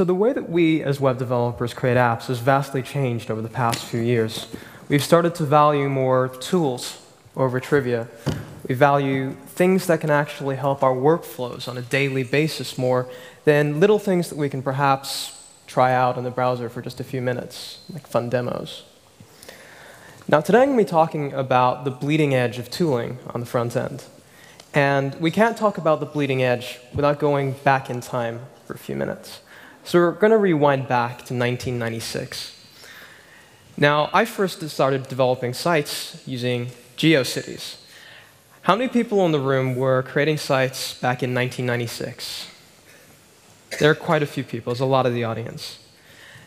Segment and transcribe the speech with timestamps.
[0.00, 3.50] so the way that we as web developers create apps has vastly changed over the
[3.50, 4.46] past few years.
[4.88, 8.08] We've started to value more tools over trivia.
[8.66, 13.10] We value things that can actually help our workflows on a daily basis more
[13.44, 17.04] than little things that we can perhaps try out in the browser for just a
[17.04, 18.84] few minutes, like fun demos.
[20.28, 23.46] Now, today I'm going to be talking about the bleeding edge of tooling on the
[23.46, 24.04] front end.
[24.72, 28.78] And we can't talk about the bleeding edge without going back in time for a
[28.78, 29.42] few minutes.
[29.84, 32.56] So we're going to rewind back to 1996.
[33.76, 36.66] Now, I first started developing sites using
[36.96, 37.76] GeoCities.
[38.62, 42.48] How many people in the room were creating sites back in 1996?
[43.78, 45.78] There are quite a few people, there's a lot of the audience.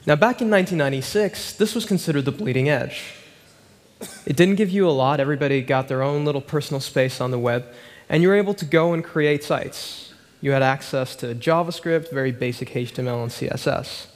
[0.06, 3.16] Now, back in 1996, this was considered the bleeding edge.
[4.26, 7.40] It didn't give you a lot, everybody got their own little personal space on the
[7.40, 7.66] web,
[8.10, 10.13] and you were able to go and create sites.
[10.44, 14.08] You had access to JavaScript, very basic HTML and CSS.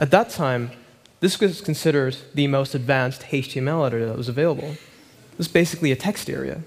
[0.00, 0.72] At that time,
[1.20, 4.70] this was considered the most advanced HTML editor that was available.
[4.70, 6.62] It was basically a text area.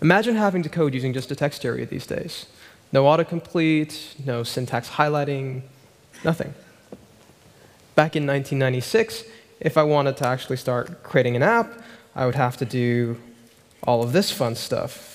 [0.00, 2.46] Imagine having to code using just a text area these days.
[2.90, 5.60] No autocomplete, no syntax highlighting,
[6.24, 6.54] nothing.
[7.96, 9.24] Back in 1996,
[9.60, 11.70] if I wanted to actually start creating an app,
[12.16, 13.20] I would have to do
[13.82, 15.11] all of this fun stuff.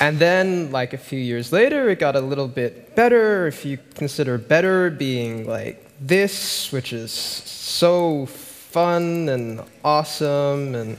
[0.00, 3.46] And then, like a few years later, it got a little bit better.
[3.46, 10.96] If you consider better being like this, which is so fun and awesome, and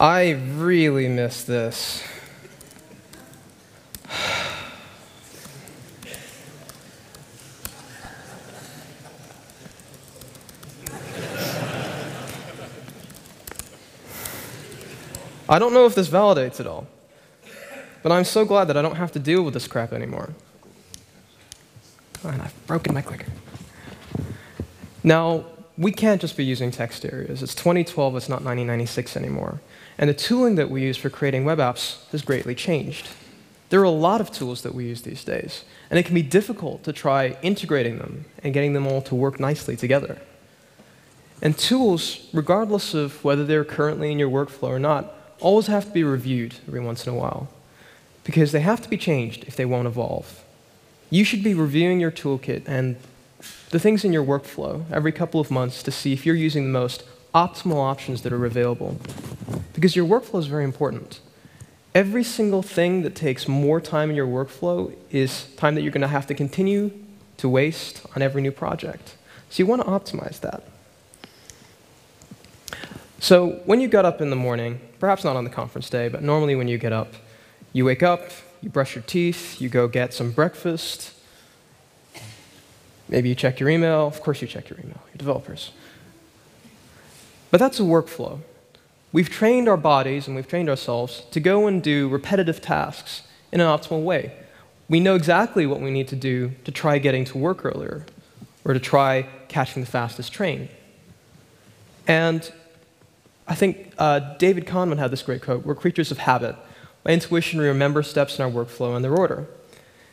[0.00, 2.02] I really miss this.
[15.48, 16.86] I don't know if this validates at all,
[18.02, 20.34] but I'm so glad that I don't have to deal with this crap anymore.
[22.22, 23.30] And I've broken my clicker.
[25.02, 25.46] Now,
[25.78, 27.42] we can't just be using text areas.
[27.42, 29.60] It's 2012, it's not 1996 anymore.
[29.96, 33.08] And the tooling that we use for creating web apps has greatly changed.
[33.70, 36.22] There are a lot of tools that we use these days, and it can be
[36.22, 40.18] difficult to try integrating them and getting them all to work nicely together.
[41.40, 45.90] And tools, regardless of whether they're currently in your workflow or not, always have to
[45.90, 47.48] be reviewed every once in a while
[48.24, 50.44] because they have to be changed if they won't evolve.
[51.10, 52.96] You should be reviewing your toolkit and
[53.70, 56.78] the things in your workflow every couple of months to see if you're using the
[56.78, 57.04] most
[57.34, 58.98] optimal options that are available.
[59.74, 61.20] Because your workflow is very important.
[61.94, 66.02] Every single thing that takes more time in your workflow is time that you're going
[66.02, 66.90] to have to continue
[67.38, 69.16] to waste on every new project.
[69.50, 70.64] So you want to optimize that.
[73.20, 76.22] So when you got up in the morning, perhaps not on the conference day, but
[76.22, 77.14] normally when you get up,
[77.72, 81.12] you wake up, you brush your teeth, you go get some breakfast,
[83.08, 84.06] maybe you check your email.
[84.06, 85.72] Of course, you check your email, you're developers.
[87.50, 88.40] But that's a workflow.
[89.12, 93.60] We've trained our bodies and we've trained ourselves to go and do repetitive tasks in
[93.60, 94.32] an optimal way.
[94.88, 98.04] We know exactly what we need to do to try getting to work earlier
[98.64, 100.68] or to try catching the fastest train.
[102.06, 102.50] And
[103.48, 106.54] I think uh, David Kahneman had this great quote We're creatures of habit.
[107.02, 109.46] By intuition, we remember steps in our workflow and their order.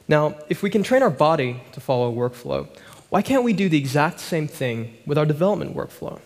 [0.07, 2.67] Now, if we can train our body to follow a workflow,
[3.09, 6.19] why can't we do the exact same thing with our development workflow?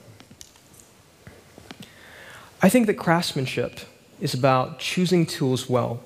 [2.62, 3.80] I think that craftsmanship
[4.19, 6.02] is about choosing tools well.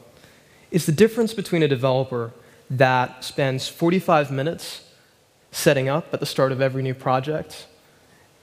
[0.71, 2.31] It's the difference between a developer
[2.69, 4.87] that spends 45 minutes
[5.51, 7.67] setting up at the start of every new project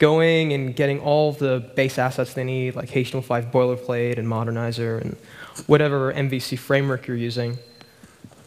[0.01, 5.15] going and getting all the base assets they need, like HTML5 boilerplate and Modernizr and
[5.67, 7.59] whatever MVC framework you're using,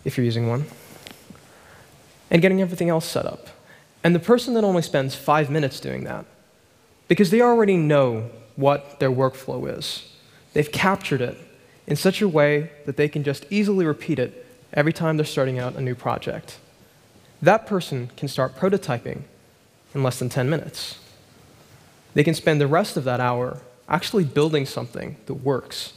[0.05, 0.65] if you're using one,
[2.29, 3.47] and getting everything else set up.
[4.03, 6.25] And the person that only spends five minutes doing that,
[7.06, 10.12] because they already know what their workflow is,
[10.55, 11.39] they've captured it
[11.87, 15.61] in such a way that they can just easily repeat it every time they're starting
[15.61, 16.59] out a new project.
[17.41, 19.23] That person can start prototyping
[19.95, 20.99] in less than 10 minutes.
[22.15, 25.93] They can spend the rest of that hour actually building something that works.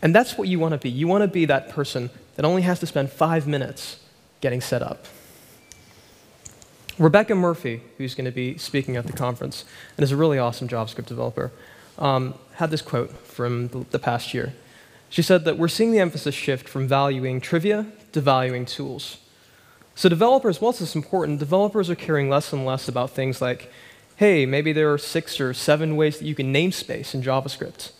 [0.00, 0.90] And that's what you want to be.
[0.90, 4.00] You want to be that person that only has to spend five minutes
[4.40, 5.06] getting set up.
[6.98, 9.64] Rebecca Murphey, who's going to be speaking at the conference
[9.96, 11.50] and is a really awesome JavaScript developer,
[11.98, 14.52] um, had this quote from the, past year.
[15.10, 19.18] She said that we're seeing the emphasis shift from valuing trivia to valuing tools.
[19.96, 23.72] So developers, whilst it's important, developers are caring less and less about things like,
[24.16, 27.92] hey, maybe there are six or seven ways that you can namespace in JavaScript,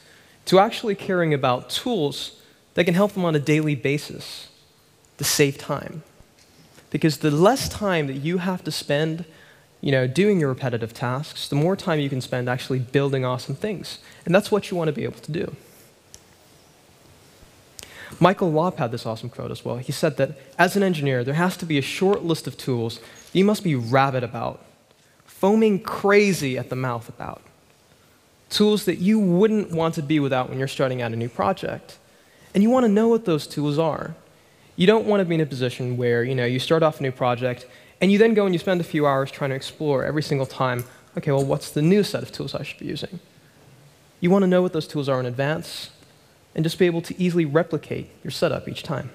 [0.46, 2.40] to actually caring about tools
[2.74, 4.48] that can help them on a daily basis
[5.18, 6.02] to save time.
[6.90, 9.24] Because the less time that you have to spend
[9.80, 13.54] you know, doing your repetitive tasks, the more time you can spend actually building awesome
[13.54, 13.98] things.
[14.24, 15.54] And that's what you want to be able to do.
[18.18, 19.76] Michael Lopp had this awesome quote as well.
[19.76, 22.98] He said that as an engineer, there has to be a short list of tools
[23.34, 24.64] you must be rabid about,
[25.44, 27.42] foaming crazy at the mouth about.
[28.48, 31.98] Tools that you wouldn't want to be without when you're starting out a new project.
[32.54, 34.14] And you want to know what those tools are.
[34.76, 37.02] You don't want to be in a position where, you know, you start off a
[37.02, 37.66] new project
[38.00, 40.46] and you then go and you spend a few hours trying to explore every single
[40.46, 40.84] time,
[41.18, 43.20] okay, well, what's the new set of tools I should be using?
[44.20, 45.90] You want to know what those tools are in advance
[46.54, 49.10] and just be able to easily replicate your setup each time.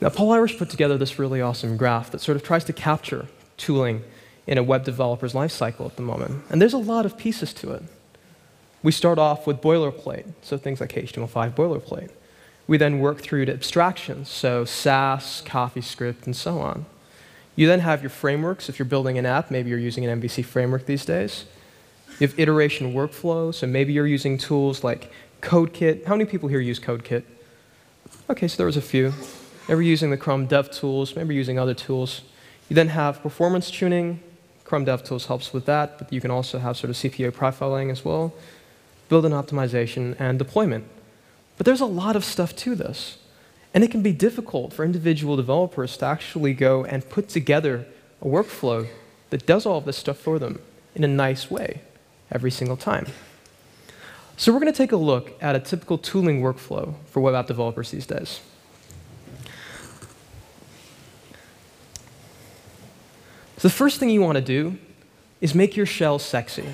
[0.00, 3.26] Now, Paul Irish put together this really awesome graph that sort of tries to capture
[3.56, 4.02] tooling
[4.46, 6.44] in a web developer's lifecycle at the moment.
[6.50, 7.82] And there's a lot of pieces to it.
[8.82, 12.10] We start off with boilerplate, so things like HTML5 boilerplate.
[12.68, 16.86] We then work through to abstractions, so Sass, CoffeeScript, and so on.
[17.56, 18.68] You then have your frameworks.
[18.68, 21.46] If you're building an app, maybe you're using an MVC framework these days.
[22.18, 25.10] You have iteration workflow, so maybe you're using tools like
[25.42, 26.04] CodeKit.
[26.06, 27.24] How many people here use CodeKit?
[28.28, 29.12] Okay, so there was a few.
[29.68, 32.22] Maybe using the Chrome DevTools, maybe using other tools.
[32.68, 34.20] You then have performance tuning.
[34.64, 38.04] Chrome DevTools helps with that, but you can also have sort of CPU profiling as
[38.04, 38.34] well,
[39.08, 40.84] build-in optimization, and deployment.
[41.56, 43.18] But there's a lot of stuff to this.
[43.72, 47.86] And it can be difficult for individual developers to actually go and put together
[48.22, 48.88] a workflow
[49.30, 50.60] that does all of this stuff for them
[50.94, 51.82] in a nice way
[52.32, 53.06] every single time.
[54.36, 57.46] So we're going to take a look at a typical tooling workflow for web app
[57.46, 58.40] developers these days.
[63.58, 64.78] So the first thing you want to do
[65.40, 66.66] is make your shell sexy.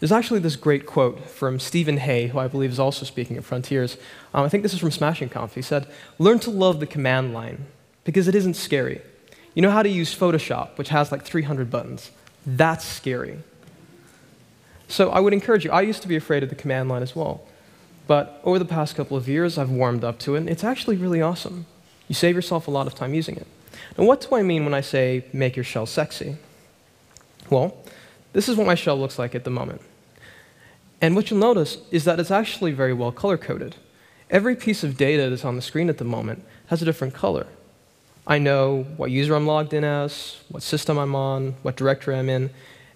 [0.00, 3.44] There's actually this great quote from Stephen Hay, who I believe is also speaking at
[3.44, 3.96] Frontiers.
[4.32, 5.54] Um, I think this is from Smashing Conf.
[5.54, 5.86] He said,
[6.18, 7.66] Learn to love the command line
[8.04, 9.02] because it isn't scary.
[9.54, 12.10] You know how to use Photoshop, which has like 300 buttons.
[12.46, 13.38] That's scary.
[14.88, 15.70] So I would encourage you.
[15.70, 17.42] I used to be afraid of the command line as well.
[18.06, 20.96] But over the past couple of years, I've warmed up to it, and it's actually
[20.96, 21.66] really awesome.
[22.08, 23.46] You save yourself a lot of time using it.
[23.96, 26.36] And what do I mean when I say make your shell sexy?
[27.48, 27.76] Well,
[28.32, 29.82] this is what my shell looks like at the moment.
[31.00, 33.76] And what you'll notice is that it's actually very well color coded.
[34.30, 37.46] Every piece of data that's on the screen at the moment has a different color.
[38.26, 42.28] I know what user I'm logged in as, what system I'm on, what directory I'm
[42.28, 42.50] in,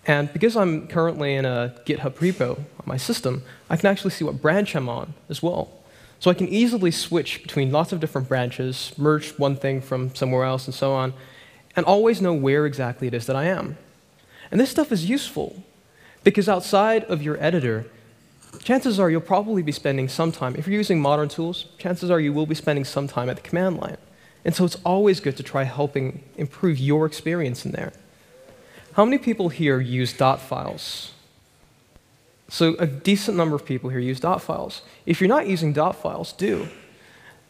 [0.06, 4.24] and because I'm currently in a GitHub repo on my system, I can actually see
[4.24, 5.72] what branch I'm on as well.
[6.24, 10.44] So I can easily switch between lots of different branches, merge one thing from somewhere
[10.44, 11.12] else, and so on,
[11.76, 13.76] and always know where exactly it is that I am.
[14.50, 15.62] And this stuff is useful
[16.22, 17.84] because outside of your editor,
[18.62, 22.20] chances are you'll probably be spending some time, if you're using modern tools, chances are
[22.20, 23.98] you will be spending some time at the command line.
[24.46, 27.92] And so it's always good to try helping improve your experience in there.
[28.94, 31.12] How many people here use dot files?
[32.48, 34.82] So a decent number of people here use dot files.
[35.06, 36.68] If you're not using dot files, do.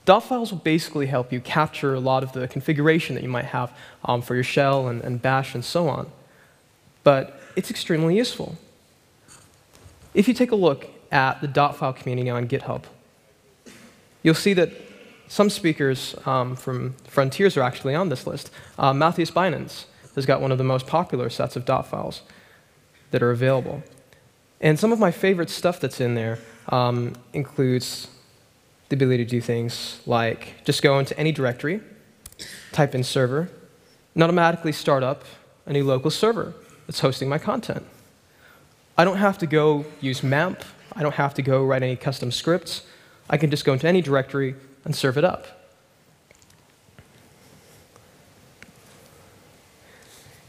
[0.04, 3.46] Dot files will basically help you capture a lot of the configuration that you might
[3.46, 3.72] have
[4.04, 6.10] um, for your shell and, and bash and so on.
[7.02, 8.56] But it's extremely useful.
[10.12, 12.84] If you take a look at the dot file community on GitHub,
[14.22, 14.70] you'll see that
[15.26, 18.50] some speakers um, from Frontiers are actually on this list.
[18.78, 22.22] Uh, Mathias Bynens has got one of the most popular sets of dot files
[23.10, 23.82] that are available.
[24.64, 26.38] And some of my favorite stuff that's in there
[26.70, 28.08] um, includes
[28.88, 31.82] the ability to do things like just go into any directory,
[32.72, 33.50] type in server,
[34.14, 35.24] and automatically start up
[35.66, 36.54] a new local server
[36.86, 37.84] that's hosting my content.
[38.96, 40.62] I don't have to go use MAMP.
[40.94, 42.86] I don't have to go write any custom scripts.
[43.28, 44.54] I can just go into any directory
[44.86, 45.46] and serve it up.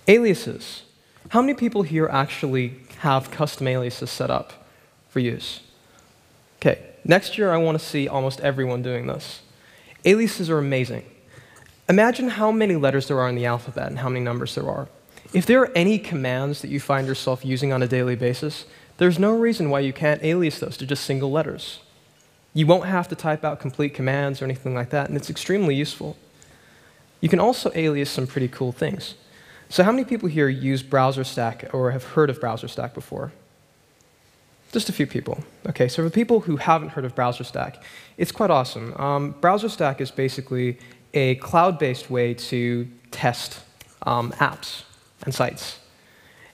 [0.07, 0.83] Aliases.
[1.29, 4.53] How many people here actually have custom aliases set up
[5.09, 5.61] for use?
[6.57, 9.41] Okay, next year I want to see almost everyone doing this.
[10.05, 11.05] Aliases are amazing.
[11.87, 14.87] Imagine how many letters there are in the alphabet and how many numbers there are.
[15.33, 18.65] If there are any commands that you find yourself using on a daily basis,
[18.97, 21.79] there's no reason why you can't alias those to just single letters.
[22.53, 25.75] You won't have to type out complete commands or anything like that, and it's extremely
[25.75, 26.17] useful.
[27.19, 29.15] You can also alias some pretty cool things.
[29.69, 33.31] So how many people here use BrowserStack or have heard of BrowserStack before?
[34.71, 35.43] Just a few people.
[35.67, 37.81] Okay, so for people who haven't heard of BrowserStack,
[38.17, 38.93] it's quite awesome.
[38.97, 40.77] Um, BrowserStack is basically
[41.13, 43.61] a cloud-based way to test
[44.03, 44.83] um, apps
[45.23, 45.79] and sites.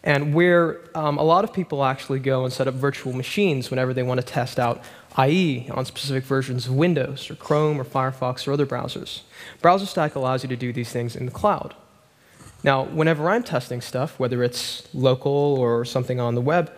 [0.04, 3.94] And where um, a lot of people actually go and set up virtual machines whenever
[3.94, 4.84] they want to test out
[5.20, 9.22] IE on specific versions of Windows or Chrome or Firefox or other browsers.
[9.62, 11.76] BrowserStack allows you to do these things in the cloud.
[12.64, 16.72] Now, whenever I'm testing stuff, whether it's local or something on the web,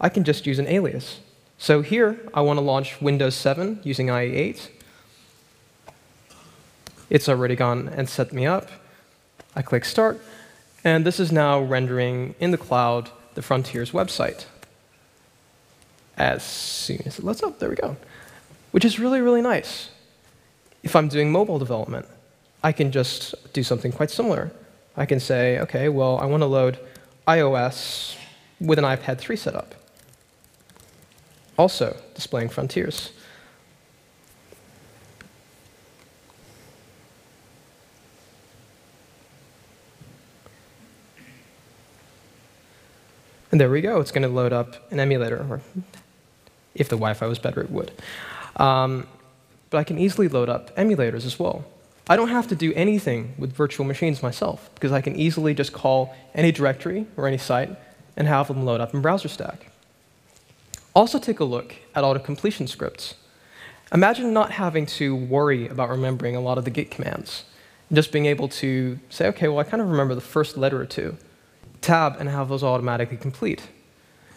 [0.00, 1.20] I can just use an alias.
[1.56, 4.68] So here, I want to launch Windows 7 using IE8.
[7.08, 8.68] It's already gone and set me up.
[9.54, 10.20] I click Start,
[10.82, 14.46] and this is now rendering in the cloud the Frontiers website.
[16.16, 17.96] As soon as it lets up, there we go.
[18.70, 19.90] Which is really, really nice.
[20.82, 22.06] If I'm doing mobile development,
[22.62, 24.52] I can just do something quite similar.
[24.96, 26.78] I can say, okay, well, I want to load
[27.26, 28.16] iOS
[28.60, 29.74] with an iPad 3 setup.
[31.56, 33.12] Also displaying Frontiers.
[43.50, 44.00] And there we go.
[44.00, 45.60] It's going to load up an emulator, or
[46.74, 47.92] if the Wi-Fi was better, it would.
[48.56, 49.06] Um,
[49.68, 51.64] but I can easily load up emulators as well.
[52.08, 55.72] I don't have to do anything with virtual machines myself, because I can easily just
[55.72, 57.70] call any directory or any site
[58.16, 59.58] and have them load up in BrowserStack.
[60.94, 63.14] Also take a look at auto-completion scripts.
[63.94, 67.44] Imagine not having to worry about remembering a lot of the git commands,
[67.92, 70.86] just being able to say, okay, well, I kind of remember the first letter or
[70.86, 71.16] two,
[71.80, 73.68] tab and have those automatically complete.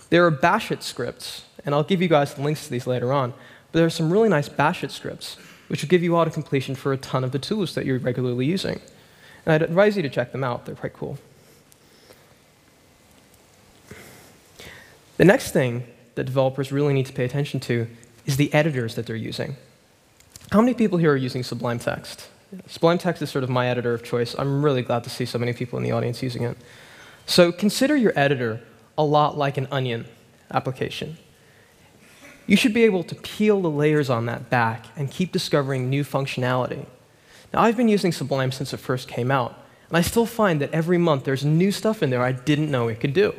[0.10, 3.12] There are bash it scripts, and I'll give you guys the links to these later
[3.12, 3.32] on,
[3.72, 6.94] but there are some really nice bash it scripts, which will give you auto-completion for
[6.94, 8.80] a ton of the tools that you're regularly using.
[9.46, 10.66] And I'd advise you to check them out.
[10.66, 11.18] They're quite cool.
[15.18, 17.88] The next thing that developers really need to pay attention to
[18.26, 19.56] is the editors that they're using.
[20.52, 22.30] How many people here are using Sublime Text?
[22.68, 24.36] Sublime Text is sort of my editor of choice.
[24.38, 26.58] I'm really glad to see so many people in the audience using it.
[27.26, 28.62] So consider your editor
[28.98, 30.06] a lot like an onion
[30.52, 31.18] application.
[32.48, 36.04] You should be able to peel the layers on that back and keep discovering new
[36.04, 36.86] functionality.
[37.54, 39.58] Now, I've been using Sublime since it first came out,
[39.90, 42.88] and I still find that every month there's new stuff in there I didn't know
[42.88, 43.34] it could do.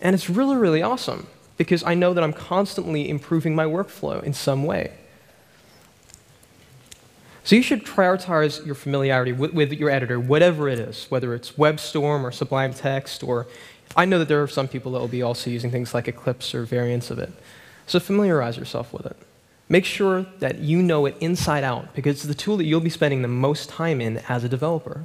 [0.00, 4.32] And it's really, really awesome because I know that I'm constantly improving my workflow in
[4.32, 4.92] some way.
[7.42, 11.52] So you should prioritize your familiarity with, with, your editor, whatever it is, whether it's
[11.52, 13.46] WebStorm or Sublime Text, or
[13.96, 16.54] I know that there are some people that will be also using things like Eclipse
[16.54, 17.32] or variants of it.
[17.88, 19.16] So familiarize yourself with it.
[19.68, 22.90] Make sure that you know it inside out, because it's the tool that you'll be
[22.90, 25.04] spending the most time in as a developer.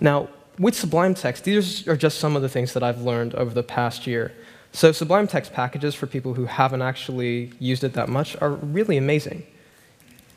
[0.00, 0.28] Now,
[0.58, 3.62] with Sublime Text, these are just some of the things that I've learned over the
[3.62, 4.32] past year.
[4.72, 8.96] So Sublime Text packages, for people who haven't actually used it that much, are really
[8.96, 9.46] amazing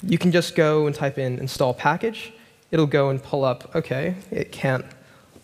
[0.03, 2.33] you can just go and type in install package.
[2.71, 4.85] It'll go and pull up, okay, it can't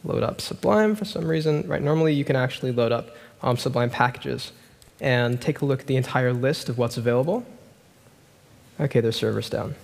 [0.03, 1.67] load up Sublime for some reason.
[1.67, 4.51] Right, normally you can actually load up um, Sublime packages
[5.01, 7.43] and take a look at the entire list of what's available.
[8.79, 9.75] Okay, their server's down.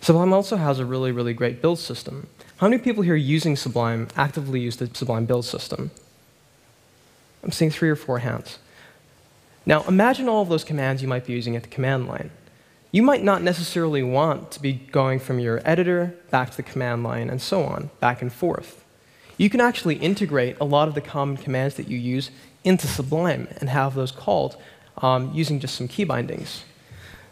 [0.00, 2.26] Sublime also has a really, really great build system.
[2.58, 5.92] How many people here using Sublime actively use the Sublime build system?
[7.42, 8.58] I'm seeing three or four hands.
[9.64, 12.30] Now, imagine all of those commands you might be using at the command line.
[12.92, 17.02] You might not necessarily want to be going from your editor back to the command
[17.02, 18.83] line and so on, back and forth.
[19.36, 22.30] You can actually integrate a lot of the common commands that you use
[22.62, 24.56] into Sublime and have those called
[24.98, 26.64] um, using just some key bindings.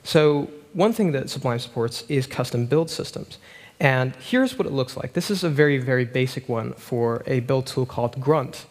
[0.02, 3.38] So one thing that Sublime supports is custom build systems.
[3.78, 5.12] And here's what it looks like.
[5.12, 8.66] This is a very, very basic one for a build tool called Grunt.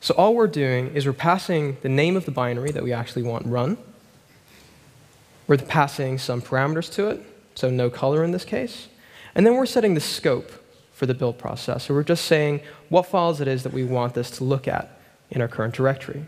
[0.00, 3.22] So all we're doing is we're passing the name of the binary that we actually
[3.22, 3.76] want run.
[5.46, 7.20] We're passing some parameters to it,
[7.54, 8.88] so no color in this case.
[9.34, 10.52] And then we're setting the scope
[11.00, 11.84] for the build process.
[11.84, 15.00] So we're just saying what files it is that we want this to look at
[15.30, 16.26] in our current directory.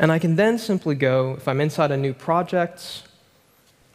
[0.00, 3.04] And I can then simply go, if I'm inside a new project,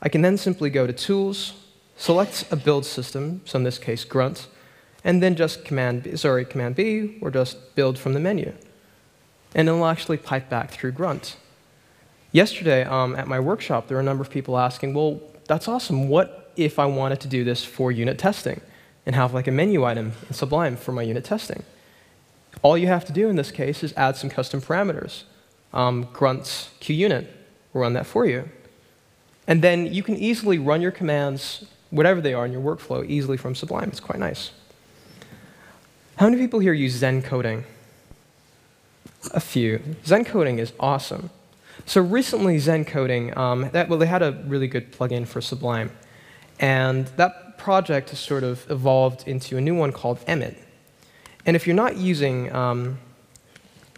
[0.01, 1.51] I can then simply go to Tools,
[1.97, 4.47] select a build system, so in this case Grunt,
[5.03, 8.53] and then just command B, sorry, command B, or just build from the menu.
[9.53, 11.35] And it'll actually pipe back through Grunt.
[12.31, 16.07] Yesterday um, at my workshop, there were a number of people asking, well, that's awesome.
[16.07, 18.61] What if I wanted to do this for unit testing
[19.05, 21.63] and have like a menu item in Sublime for my unit testing?
[22.61, 25.23] All you have to do in this case is add some custom parameters.
[25.73, 27.27] Um, Grunt's QUnit
[27.73, 28.49] will run that for you.
[29.47, 33.37] And then you can easily run your commands, whatever they are in your workflow, easily
[33.37, 33.89] from Sublime.
[33.89, 34.51] It's quite nice.
[36.15, 37.65] How many people here use Zen coding?
[39.33, 39.81] A few.
[40.05, 41.29] Zen coding is awesome.
[41.85, 45.91] So recently, Zen Coding, um, that, well, they had a really good plugin for Sublime.
[46.59, 50.57] And that project has sort of evolved into a new one called Emmet.
[51.45, 52.97] And if you're not using, um,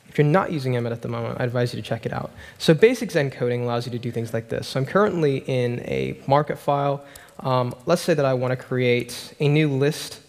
[0.09, 2.31] if you're not using Emmet at the moment, I advise you to check it out.
[2.57, 4.67] So basic Zen coding allows you to do things like this.
[4.67, 7.03] So I'm currently in a markup file.
[7.39, 10.21] Um, let's say that I want to create a new list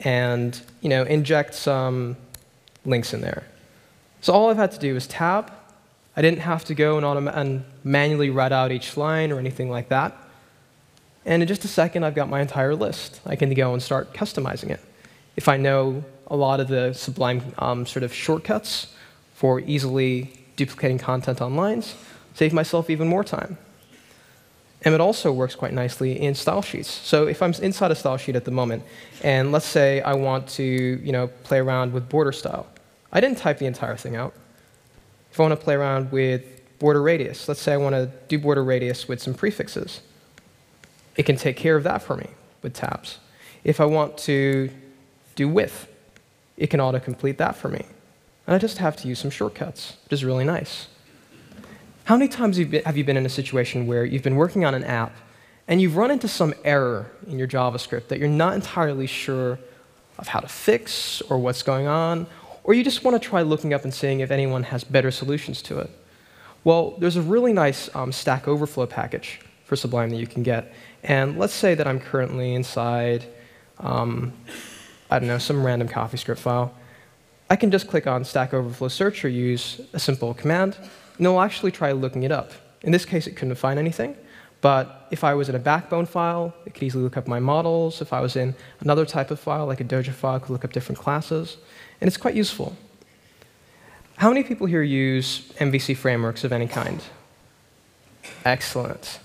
[0.00, 2.16] and you know, inject some
[2.84, 3.44] links in there.
[4.20, 5.52] So all I've had to do is tab.
[6.16, 9.88] I didn't have to go and, and manually write out each line or anything like
[9.88, 10.16] that.
[11.26, 13.20] And in just a second, I've got my entire list.
[13.24, 14.80] I can go and start customizing it.
[15.36, 18.94] If I know a lot of the Sublime um, sort of shortcuts
[19.34, 21.94] for easily duplicating content on lines,
[22.34, 23.58] save myself even more time.
[24.82, 26.90] And it also works quite nicely in style sheets.
[26.90, 28.82] So if I'm inside a style sheet at the moment,
[29.22, 32.66] and let's say I want to you know, play around with border style,
[33.10, 34.34] I didn't type the entire thing out.
[35.32, 36.44] If I want to play around with
[36.78, 40.00] border radius, let's say I want to do border radius with some prefixes,
[41.16, 42.28] it can take care of that for me
[42.62, 43.18] with tabs.
[43.62, 44.70] If I want to
[45.36, 45.88] do width,
[46.56, 47.84] it can auto-complete that for me.
[48.46, 50.88] And I just have to use some shortcuts, which is really nice.
[52.04, 54.84] How many times have you been in a situation where you've been working on an
[54.84, 55.16] app
[55.66, 59.58] and you've run into some error in your JavaScript that you're not entirely sure
[60.18, 62.26] of how to fix or what's going on,
[62.62, 65.62] or you just want to try looking up and seeing if anyone has better solutions
[65.62, 65.90] to it?
[66.62, 69.40] Well, there's a really nice um, Stack Overflow package
[69.74, 70.72] for Sublime that you can get.
[71.02, 73.24] And let's say that I'm currently inside,
[73.80, 74.32] um,
[75.10, 76.72] I don't know, some random CoffeeScript file.
[77.50, 80.76] I can just click on Stack Overflow Search or use a simple command,
[81.16, 82.52] and it'll actually try looking it up.
[82.82, 84.16] In this case, it couldn't find anything.
[84.60, 88.00] But if I was in a backbone file, it could easily look up my models.
[88.00, 90.64] If I was in another type of file, like a Dojo file, it could look
[90.64, 91.56] up different classes.
[92.00, 92.76] And it's quite useful.
[94.16, 97.02] How many people here use MVC frameworks of any kind?
[98.44, 99.18] Excellent.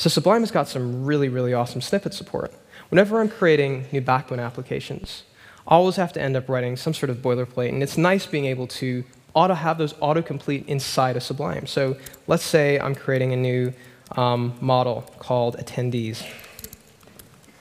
[0.00, 2.54] So Sublime has got some really, really awesome snippet support.
[2.88, 5.24] Whenever I'm creating new backbone applications,
[5.68, 8.46] I always have to end up writing some sort of boilerplate, and it's nice being
[8.46, 11.66] able to auto have those autocomplete inside of Sublime.
[11.66, 13.74] So let's say I'm creating a new
[14.16, 16.26] um, model called attendees.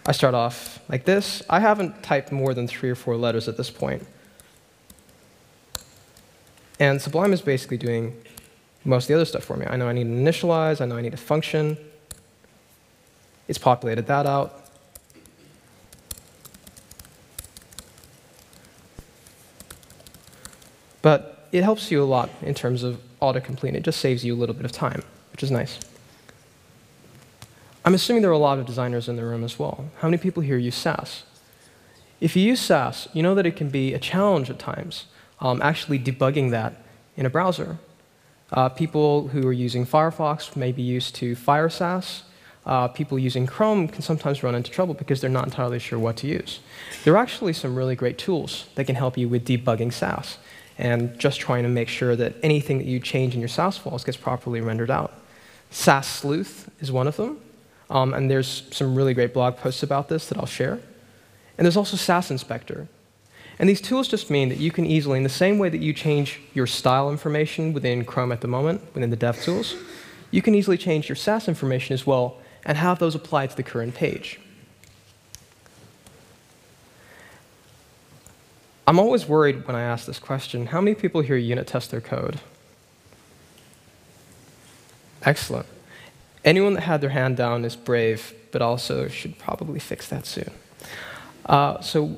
[0.06, 1.44] I start off like this.
[1.50, 4.08] I haven't typed more than three or four letters at this point.
[6.80, 8.16] And Sublime is basically doing
[8.86, 9.66] most of the other stuff for me.
[9.70, 11.78] I know I need to initialize, I know I need a function,
[13.50, 14.64] it's populated that out.
[21.02, 23.74] But it helps you a lot in terms of autocomplete.
[23.74, 25.80] It just saves you a little bit of time, which is nice.
[27.84, 29.86] I'm assuming there are a lot of designers in the room as well.
[29.98, 31.24] How many people here use Sass?
[32.22, 35.06] If you use Sass, you know that it can be a challenge at times,
[35.40, 36.84] um, actually debugging that
[37.18, 37.80] in a browser.
[38.52, 42.24] Uh, people who are using Firefox may be used to Fire Sass,
[42.66, 46.18] uh, people using Chrome can sometimes run into trouble because they're not entirely sure what
[46.18, 46.60] to use.
[47.04, 50.38] There are actually some really great tools that can help you with debugging Sass
[50.78, 54.04] and just trying to make sure that anything that you change in your Sass files
[54.04, 55.14] gets properly rendered out.
[55.72, 57.40] Sass Sleuth is one of them,
[57.90, 60.80] um, and there's some really great blog posts about this that I'll share.
[61.58, 62.88] And there's also Sass Inspector.
[63.60, 65.92] And these tools just mean that you can easily, in the same way that you
[65.92, 69.76] change your style information within Chrome at the moment, within the DevTools,
[70.32, 73.64] you can easily change your Sass information as well and have those apply to the
[73.64, 74.40] current page.
[78.88, 82.02] I'm always worried when I ask this question, how many people here unit test their
[82.02, 82.40] code?
[85.22, 85.68] Excellent.
[86.44, 90.50] Anyone that had their hand down is brave, but also should probably fix that soon.
[91.46, 92.18] Uh, so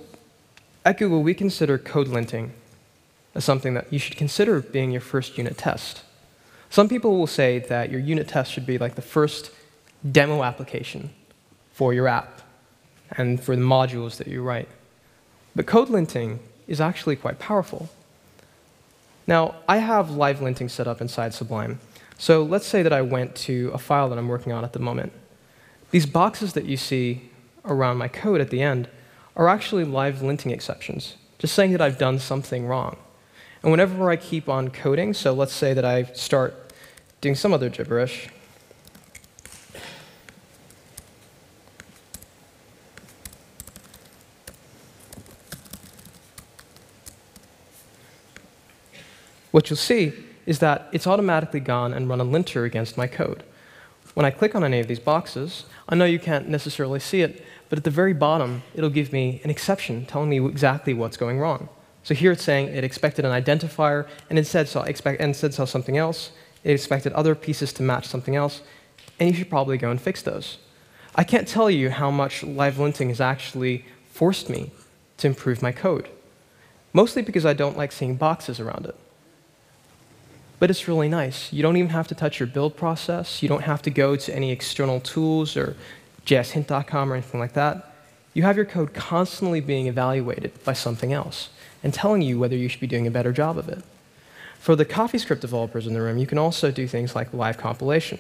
[0.86, 2.52] at Google, we consider code linting
[3.36, 6.04] as something that you should consider being your first unit test.
[6.70, 9.52] Some people will say that your unit test should be like the first
[10.10, 11.12] demo application
[11.74, 12.42] for your app
[13.12, 14.70] and for the modules that you write.
[15.56, 17.90] But code linting is actually quite powerful.
[19.28, 21.80] Now, I have live linting set up inside Sublime.
[22.18, 24.80] So let's say that I went to a file that I'm working on at the
[24.80, 25.12] moment.
[25.92, 27.30] These boxes that you see
[27.66, 28.88] around my code at the end
[29.36, 32.98] are actually live linting exceptions, just saying that I've done something wrong.
[33.62, 36.74] And whenever I keep on coding, so let's say that I start
[37.22, 38.30] doing some other gibberish,
[49.52, 50.14] what you'll see
[50.46, 53.44] is that it's automatically gone and run a linter against my code.
[54.14, 57.46] When I click on any of these boxes, I know you can't necessarily see it,
[57.70, 61.40] but at the very bottom, it'll give me an exception telling me exactly what's going
[61.40, 61.70] wrong.
[62.04, 65.98] So here it's saying it expected an identifier and instead saw, expect, instead saw something
[65.98, 66.32] else,
[66.64, 68.62] It expected other pieces to match something else,
[69.20, 70.58] and you should probably go and fix those.
[71.16, 74.72] I can't tell you how much live linting has actually forced me
[75.18, 76.08] to improve my code,
[76.94, 78.96] mostly because I don't like seeing boxes around it.
[80.62, 81.52] But it's really nice.
[81.52, 83.42] You don't even have to touch your build process.
[83.42, 85.76] You don't have to go to any external tools or
[86.28, 87.96] jshint.com or anything like that.
[88.36, 91.50] You have your code constantly being evaluated by something else
[91.82, 93.84] and telling you whether you should be doing a better job of it.
[94.60, 98.20] For the CoffeeScript developers in the room, you can also do things like live compilation.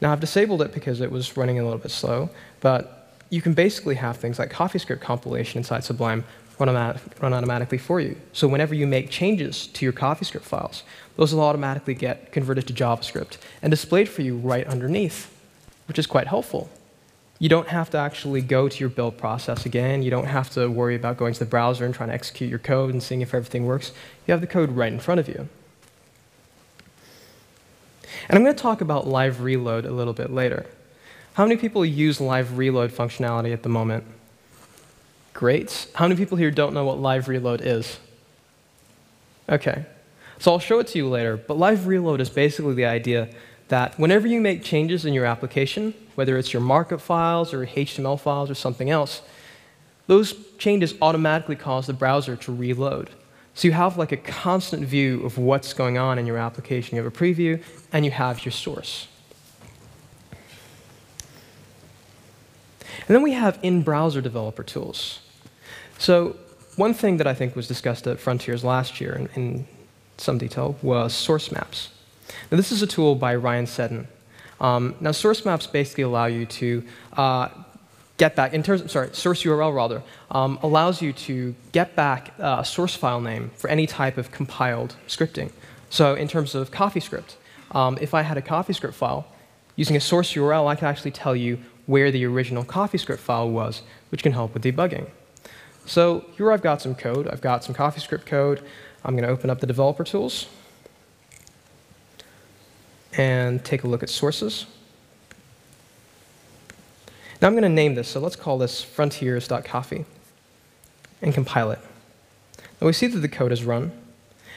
[0.00, 3.52] Now, I've disabled it because it was running a little bit slow, but you can
[3.52, 6.24] basically have things like CoffeeScript compilation inside Sublime
[6.58, 8.16] run, run automatically for you.
[8.32, 10.82] So whenever you make changes to your CoffeeScript files,
[11.16, 15.32] those will automatically get converted to JavaScript and displayed for you right underneath,
[15.86, 16.70] which is quite helpful.
[17.38, 20.02] You don't have to actually go to your build process again.
[20.02, 22.58] You don't have to worry about going to the browser and trying to execute your
[22.58, 23.92] code and seeing if everything works.
[24.26, 25.48] You have the code right in front of you.
[28.28, 30.66] And I'm going to talk about live reload a little bit later.
[31.34, 34.04] How many people use live reload functionality at the moment?
[35.38, 35.86] Great.
[35.94, 38.00] How many people here don't know what live reload is?
[39.48, 39.86] Okay.
[40.40, 43.28] So I'll show it to you later, but live reload is basically the idea
[43.68, 48.18] that whenever you make changes in your application, whether it's your markup files or HTML
[48.18, 49.22] files or something else,
[50.08, 53.08] those changes automatically cause the browser to reload.
[53.54, 56.96] So you have like a constant view of what's going on in your application.
[56.96, 59.06] You have a preview, and you have your source.
[63.06, 65.20] And then we have in-browser developer tools.
[65.98, 66.36] So
[66.76, 69.66] one thing that I think was discussed at Frontiers last year in, in
[70.16, 71.90] some detail was source maps.
[72.50, 74.08] Now, this is a tool by Ryan Seddon.
[74.60, 76.84] Um, now, source maps basically allow you to
[77.16, 77.48] uh,
[78.16, 82.32] get back, in terms, of, sorry, source URL rather, um, allows you to get back
[82.38, 85.50] a source file name for any type of compiled scripting.
[85.90, 87.36] So in terms of CoffeeScript,
[87.72, 89.26] um, if I had a CoffeeScript file,
[89.76, 93.82] using a source URL, I could actually tell you where the original CoffeeScript file was,
[94.10, 95.08] which can help with debugging.
[95.88, 97.26] So here I've got some code.
[97.28, 98.62] I've got some CoffeeScript code.
[99.04, 100.46] I'm going to open up the developer tools
[103.14, 104.66] and take a look at sources.
[107.40, 110.04] Now I'm going to name this, so let's call this frontiers.coffee
[111.22, 111.78] and compile it.
[112.80, 113.92] Now we see that the code is run.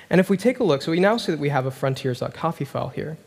[0.09, 2.65] And if we take a look, so we now see that we have a frontiers.coffee
[2.65, 3.17] file here.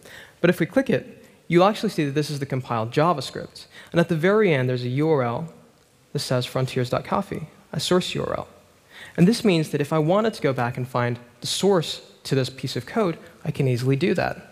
[0.42, 3.64] But if we click it, you'll actually see that this is the compiled JavaScript.
[3.92, 5.50] And at the very end, there's a URL
[6.12, 8.46] that says frontiers.coffee, a source URL.
[9.16, 12.34] And this means that if I wanted to go back and find the source to
[12.34, 14.50] this piece of code, I can easily do that.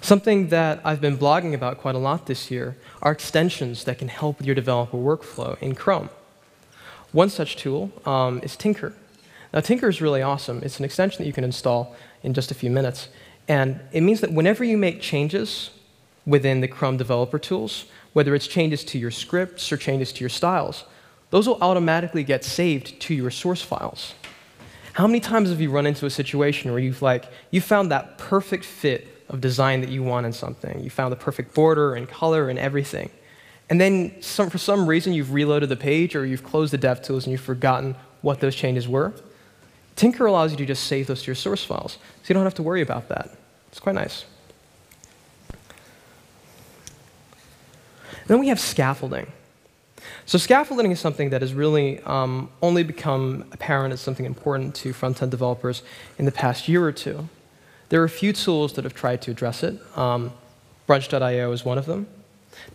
[0.00, 4.08] Something that I've been blogging about quite a lot this year are extensions that can
[4.08, 6.08] help with your developer workflow in Chrome.
[7.12, 8.92] One such tool um, is Tincr.
[9.52, 10.62] Now, Tincr is really awesome.
[10.62, 13.08] It's an extension that you can install in just a few minutes.
[13.48, 15.70] And it means that whenever you make changes
[16.28, 20.28] within the Chrome developer tools, whether it's changes to your scripts or changes to your
[20.28, 20.84] styles,
[21.30, 24.14] those will automatically get saved to your source files.
[24.92, 28.18] How many times have you run into a situation where you've like you found that
[28.18, 30.80] perfect fit of design that you want in something.
[30.82, 33.10] You found the perfect border and color and everything.
[33.70, 37.24] And then some, for some reason you've reloaded the page or you've closed the DevTools
[37.24, 39.12] and you've forgotten what those changes were.
[39.96, 42.54] Tincr allows you to just save those to your source files, so you don't have
[42.54, 43.36] to worry about that.
[43.68, 44.24] It's quite nice.
[48.28, 49.26] Then we have scaffolding.
[50.26, 54.92] So scaffolding is something that has really um, only become apparent as something important to
[54.92, 55.82] front-end developers
[56.18, 57.28] in the past year or two.
[57.88, 59.80] There are a few tools that have tried to address it.
[59.96, 60.32] Um,
[60.86, 62.06] Brunch.io is one of them.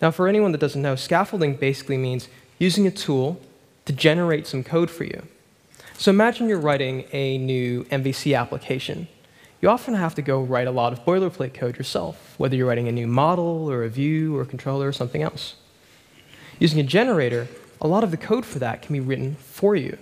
[0.01, 2.27] Now, for anyone that doesn't know, scaffolding basically means
[2.59, 3.39] using a tool
[3.85, 5.23] to generate some code for you.
[5.97, 9.07] So imagine you're writing a new MVC application.
[9.63, 12.89] You often have to go write a lot of boilerplate code yourself, whether you're writing
[12.89, 15.56] a new model or a view or a controller or something else.
[16.60, 17.47] Using a generator,
[17.80, 19.97] a lot of the code for that can be written for you.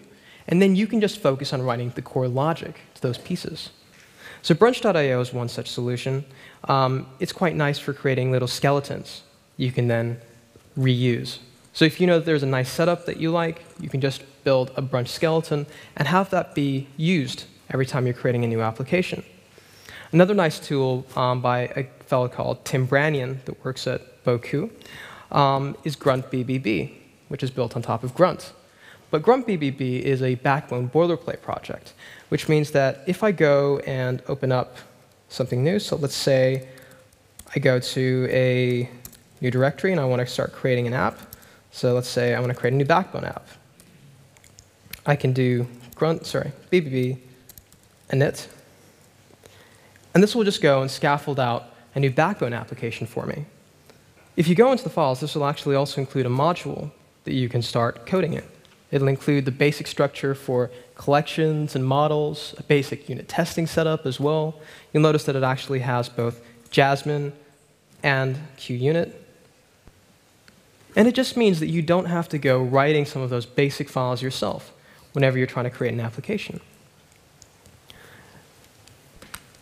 [0.47, 3.69] And then you can just focus on writing the core logic to those pieces.
[4.41, 6.25] So Brunch.io is one such solution.
[6.63, 9.21] Um, it's quite nice for creating little skeletons
[9.57, 10.19] you can then
[10.75, 11.37] reuse.
[11.73, 14.23] So if you know that there's a nice setup that you like, you can just
[14.43, 18.63] build a brunch skeleton and have that be used every time you're creating a new
[18.63, 19.23] application.
[20.11, 24.69] Another nice tool um, by a fellow called Tim Branyen that works at Bocoup
[25.31, 26.93] um, is Grunt BBB,
[27.29, 28.53] which is built on top of Grunt.
[29.09, 31.93] But Grunt BBB is a backbone boilerplate project
[32.31, 34.77] which means that if I go and open up
[35.27, 36.65] something new, so let's say
[37.53, 38.89] I go to a
[39.41, 41.19] new directory and I want to start creating an app.
[41.71, 43.49] So let's say I want to create a new Backbone app.
[45.05, 47.17] I can do grunt, sorry, BBB
[48.11, 48.47] init.
[50.13, 53.45] And this will just go and scaffold out a new backbone application for me.
[54.35, 56.91] If you go into the files, this will actually also include a module
[57.25, 58.43] that you can start coding in.
[58.91, 64.19] It'll include the basic structure for collections and models, a basic unit testing setup as
[64.19, 64.59] well.
[64.91, 67.33] You'll notice that it actually has both Jasmine
[68.03, 69.13] and QUnit.
[70.95, 73.87] And it just means that you don't have to go writing some of those basic
[73.87, 74.73] files yourself
[75.13, 76.59] whenever you're trying to create an application.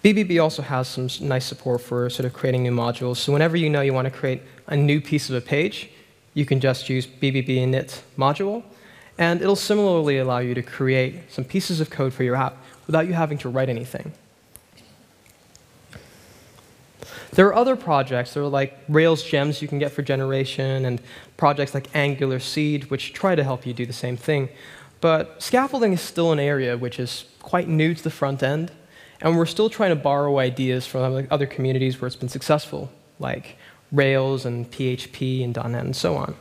[0.04, 3.18] BBB also has some nice support for sort of creating new modules.
[3.18, 5.90] So whenever you know you want to create a new piece of a page,
[6.34, 8.64] you can just use BBB init module,
[9.18, 12.56] and it'll similarly allow you to create some pieces of code for your app
[12.88, 14.14] without you having to write anything.
[17.32, 21.02] There are other projects, there are like Rails gems you can get for generation, and
[21.36, 24.48] projects like Angular Seed, which try to help you do the same thing.
[25.02, 28.72] But scaffolding is still an area which is quite new to the front end,
[29.22, 33.58] and we're still trying to borrow ideas from other communities where it's been successful, like
[33.92, 36.36] Rails and PHP and .NET and so on.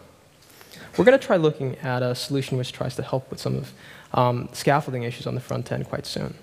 [0.96, 3.72] We're going to try looking at a solution which tries to help with some of
[4.14, 6.34] um, scaffolding issues on the front end quite soon.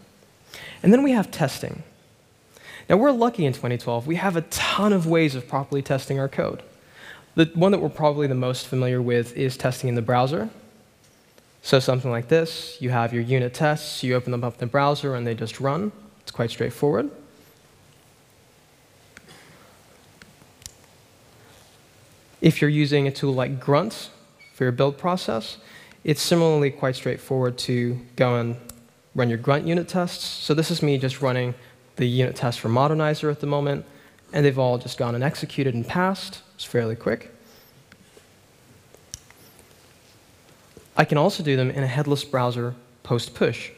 [0.83, 1.83] And then we have testing.
[2.89, 4.05] Now, we're lucky in 2012.
[4.05, 6.61] We have a ton of ways of properly testing our code.
[7.35, 10.49] The one that we're probably the most familiar with is testing in the browser.
[11.61, 14.65] So something like this, you have your unit tests, you open them up in the
[14.67, 15.91] browser, and they just run.
[16.35, 17.09] Quite straightforward.
[22.41, 24.09] If you're using a tool like Grunt,
[24.53, 25.59] for your build process,
[26.03, 28.57] it's similarly quite straightforward to go and
[29.15, 30.25] run your grunt unit tests.
[30.25, 31.55] So this is me just running
[31.95, 33.85] the unit test for Modernizr at the moment,
[34.33, 36.41] and they've all just gone and executed and passed.
[36.55, 37.33] It's fairly quick.
[40.97, 43.71] I can also do them in a headless browser post-push.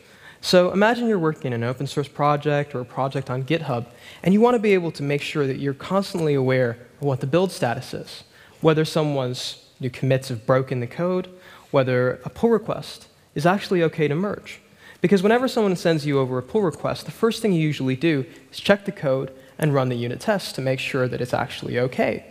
[0.47, 3.85] So imagine you're working in an open source project or a project on GitHub,
[4.23, 7.19] and you want to be able to make sure that you're constantly aware of what
[7.19, 8.23] the build status is,
[8.61, 11.27] whether someone's new commits have broken the code,
[11.71, 14.61] whether a pull request is actually okay to merge.
[15.01, 18.25] Because whenever someone sends you over a pull request, the first thing you usually do
[18.49, 21.77] is check the code and run the unit test to make sure that it's actually
[21.77, 22.25] okay.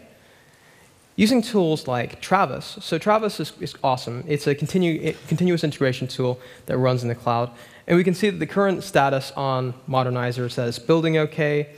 [1.19, 4.23] Using tools like Travis, so Travis is, is awesome.
[4.29, 7.51] It's a continu continuous integration tool that runs in the cloud.
[7.87, 11.71] And we can see that the current status on Modernizr says building okay.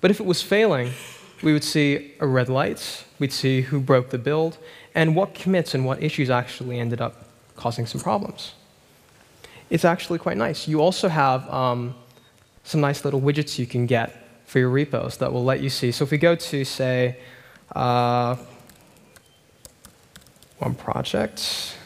[0.00, 0.92] But if it was failing,
[1.42, 4.56] we would see a red light, we'd see who broke the build,
[4.94, 8.54] and what commits and what issues actually ended up causing some problems.
[9.68, 10.66] It's actually quite nice.
[10.66, 11.94] You also have um,
[12.64, 15.92] some nice little widgets you can get for your repos that will let you see.
[15.92, 17.18] So if we go to, say,
[17.76, 18.36] uh,
[20.58, 21.76] one project,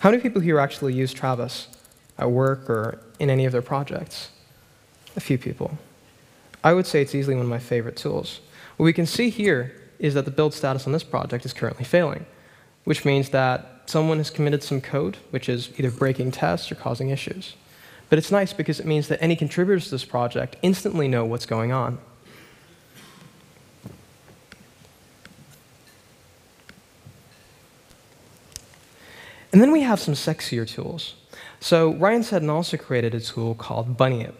[0.00, 1.68] how many people here actually use Travis
[2.18, 4.30] at work or in any of their projects?
[5.16, 5.78] A few people.
[6.62, 8.40] I would say it's easily one of my favorite tools.
[8.76, 11.84] What we can see here is that the build status on this project is currently
[11.84, 12.26] failing,
[12.84, 17.10] which means that someone has committed some code which is either breaking tests or causing
[17.10, 17.54] issues.
[18.08, 21.46] But it's nice because it means that any contributors to this project instantly know what's
[21.46, 21.98] going on.
[29.54, 31.14] And then we have some sexier tools.
[31.60, 34.34] So Ryan Seddon also created a tool called Bunyip.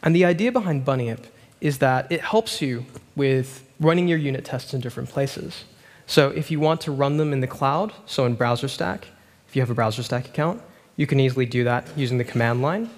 [0.00, 1.24] And the idea behind Bunyip
[1.60, 5.64] is that it helps you with running your unit tests in different places.
[6.06, 9.06] So if you want to run them in the cloud, so in BrowserStack,
[9.48, 10.62] if you have a BrowserStack account,
[10.94, 12.90] you can easily do that using the command line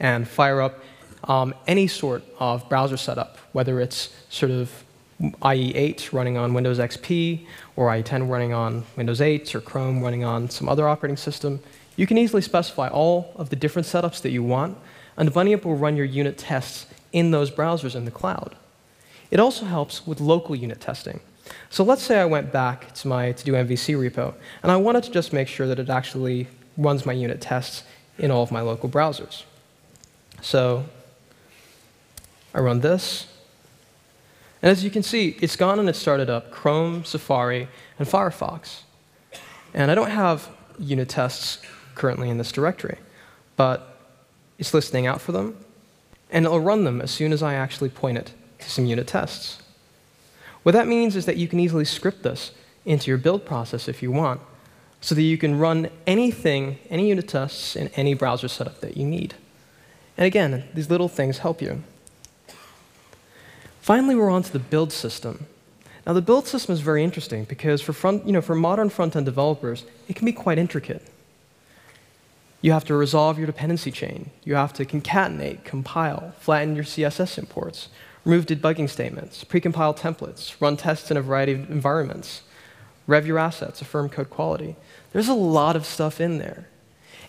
[0.00, 0.82] and fire up
[1.22, 4.72] um, any sort of browser setup, whether it's sort of
[5.20, 10.48] IE8 running on Windows XP, or IE10 running on Windows 8, or Chrome running on
[10.48, 11.60] some other operating system.
[11.96, 14.78] You can easily specify all of the different setups that you want,
[15.16, 18.54] and Bunyip will run your unit tests in those browsers in the cloud.
[19.30, 21.20] It also helps with local unit testing.
[21.70, 25.02] So let's say I went back to my to do MVC repo, and I wanted
[25.04, 27.82] to just make sure that it actually runs my unit tests
[28.18, 29.42] in all of my local browsers.
[30.40, 30.84] So
[32.54, 33.26] I run this,
[34.62, 37.68] and as you can see, it's gone and it started up Chrome, Safari,
[37.98, 38.82] and Firefox.
[39.74, 41.58] And I don't have unit tests
[41.94, 42.98] currently in this directory,
[43.56, 43.96] but
[44.58, 45.56] it's listening out for them,
[46.30, 49.62] and it'll run them as soon as I actually point it to some unit tests.
[50.62, 52.52] What that means is that you can easily script this
[52.84, 54.40] into your build process if you want,
[55.00, 59.04] so that you can run anything, any unit tests in any browser setup that you
[59.04, 59.34] need.
[60.16, 61.84] And again, these little things help you.
[63.88, 65.46] Finally, we're on to the build system.
[66.06, 69.24] Now, the build system is very interesting because for, front, you know, for modern front-end
[69.24, 71.10] developers, it can be quite intricate.
[72.60, 74.28] You have to resolve your dependency chain.
[74.44, 77.88] You have to concatenate, compile, flatten your CSS imports,
[78.26, 82.42] remove debugging statements, precompile templates, run tests in a variety of environments,
[83.06, 84.76] rev your assets, affirm code quality.
[85.14, 86.68] There's a lot of stuff in there.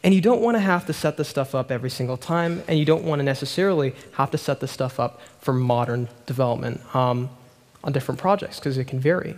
[0.04, 2.80] And you don't want to have to set this stuff up every single time, and
[2.80, 7.30] you don't want to necessarily have to set this stuff up for modern development um,
[7.84, 9.38] on different projects, because it can vary.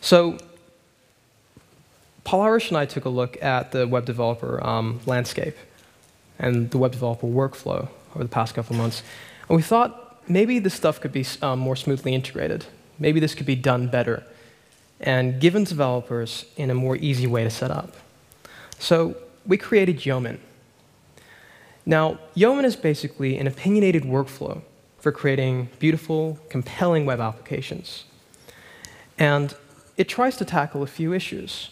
[0.00, 0.38] So
[2.24, 5.56] Paul Irish and I took a look at the web developer um, landscape
[6.38, 9.02] and the web developer workflow over the past couple months.
[9.48, 12.66] And we thought maybe this stuff could be um, more smoothly integrated.
[12.98, 14.24] Maybe this could be done better
[15.00, 17.96] and given developers in a more easy way to set up.
[18.80, 19.14] So
[19.46, 20.40] we created Yeoman.
[21.84, 24.62] Now, Yeoman is basically an opinionated workflow
[24.98, 28.04] for creating beautiful, compelling web applications.
[29.18, 29.54] And
[29.98, 31.70] it tries to tackle a few issues.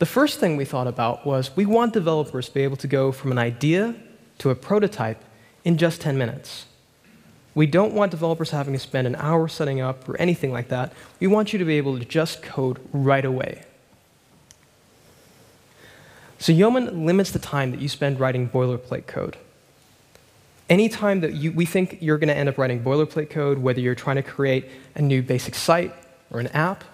[0.00, 3.12] The first thing we thought about was we want developers to be able to go
[3.12, 3.94] from an idea
[4.38, 5.22] to a prototype
[5.64, 6.66] in just 10 minutes.
[7.54, 10.92] We don't want developers having to spend an hour setting up or anything like that.
[11.20, 13.62] We want you to be able to just code right away.
[16.38, 19.36] So Yeoman limits the time that you spend writing boilerplate code.
[20.70, 23.94] Anytime that you, we think you're going to end up writing boilerplate code, whether you're
[23.94, 25.92] trying to create a new basic site
[26.30, 26.84] or an app,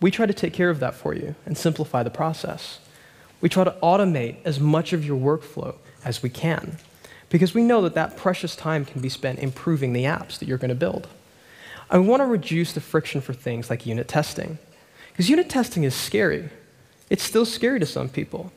[0.00, 2.80] we try to take care of that for you and simplify the process.
[3.40, 6.76] We try to automate as much of your workflow as we can
[7.30, 10.58] because we know that that precious time can be spent improving the apps that you're
[10.58, 11.08] going to build.
[11.90, 14.58] We want to reduce the friction for things like unit testing
[15.12, 16.50] because unit testing is scary.
[17.12, 18.50] It's still scary to some people.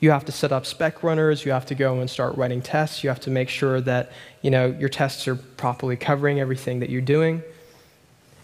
[0.00, 3.02] You have to set up spec runners, you have to go and start writing tests,
[3.02, 6.90] you have to make sure that you know, your tests are properly covering everything that
[6.90, 7.42] you're doing.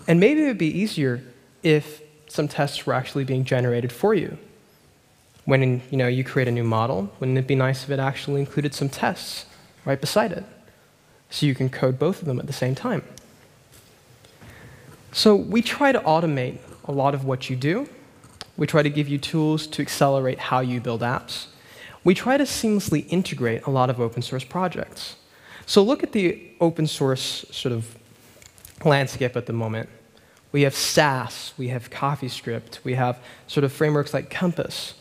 [0.09, 1.23] And maybe it would be easier
[1.63, 4.39] if some tests were actually being generated for you.
[5.45, 8.41] When you, know, you create a new model, wouldn't it be nice if it actually
[8.41, 9.45] included some tests
[9.85, 10.45] right beside it?
[11.29, 13.05] So you can code both of them at the same time.
[15.13, 17.87] So we try to automate a lot of what you do,
[18.63, 21.47] we try to give you tools to accelerate how you build apps.
[22.05, 25.17] We try to seamlessly integrate a lot of open source projects.
[25.67, 27.99] So look at the open source sort of
[28.85, 29.89] landscape at the moment.
[30.53, 34.95] We have Sass, we have CoffeeScript, we have sort of frameworks like Compass.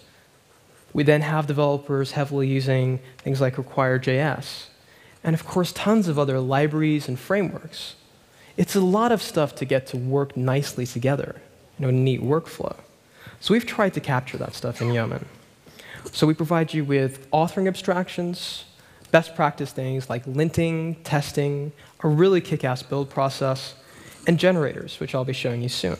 [0.91, 4.69] We then have developers heavily using things like Require.js.
[5.24, 7.93] And of course, tons of other libraries and frameworks.
[8.58, 11.39] It's a lot of stuff to get to work nicely together
[11.78, 12.76] in a neat workflow.
[13.41, 15.25] So we've tried to capture that stuff in Yeoman.
[16.12, 18.65] So we provide you with authoring abstractions,
[19.12, 23.73] best practice things like linting, testing, a really kick-ass build process,
[24.27, 25.97] and generators, which I'll be showing you soon.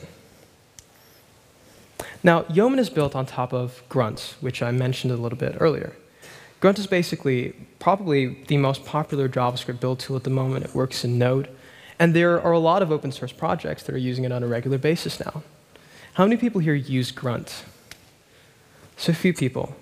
[2.22, 5.96] Now, Yeoman is built on top of Grunt, which I mentioned a little bit earlier.
[6.60, 10.64] Grunt is basically probably the most popular JavaScript build tool at the moment.
[10.64, 11.48] It works in Node.
[11.98, 14.46] And there are a lot of open source projects that are using it on a
[14.46, 15.42] regular basis now.
[16.14, 17.64] How many people here use Grunt?
[18.98, 19.74] So few people.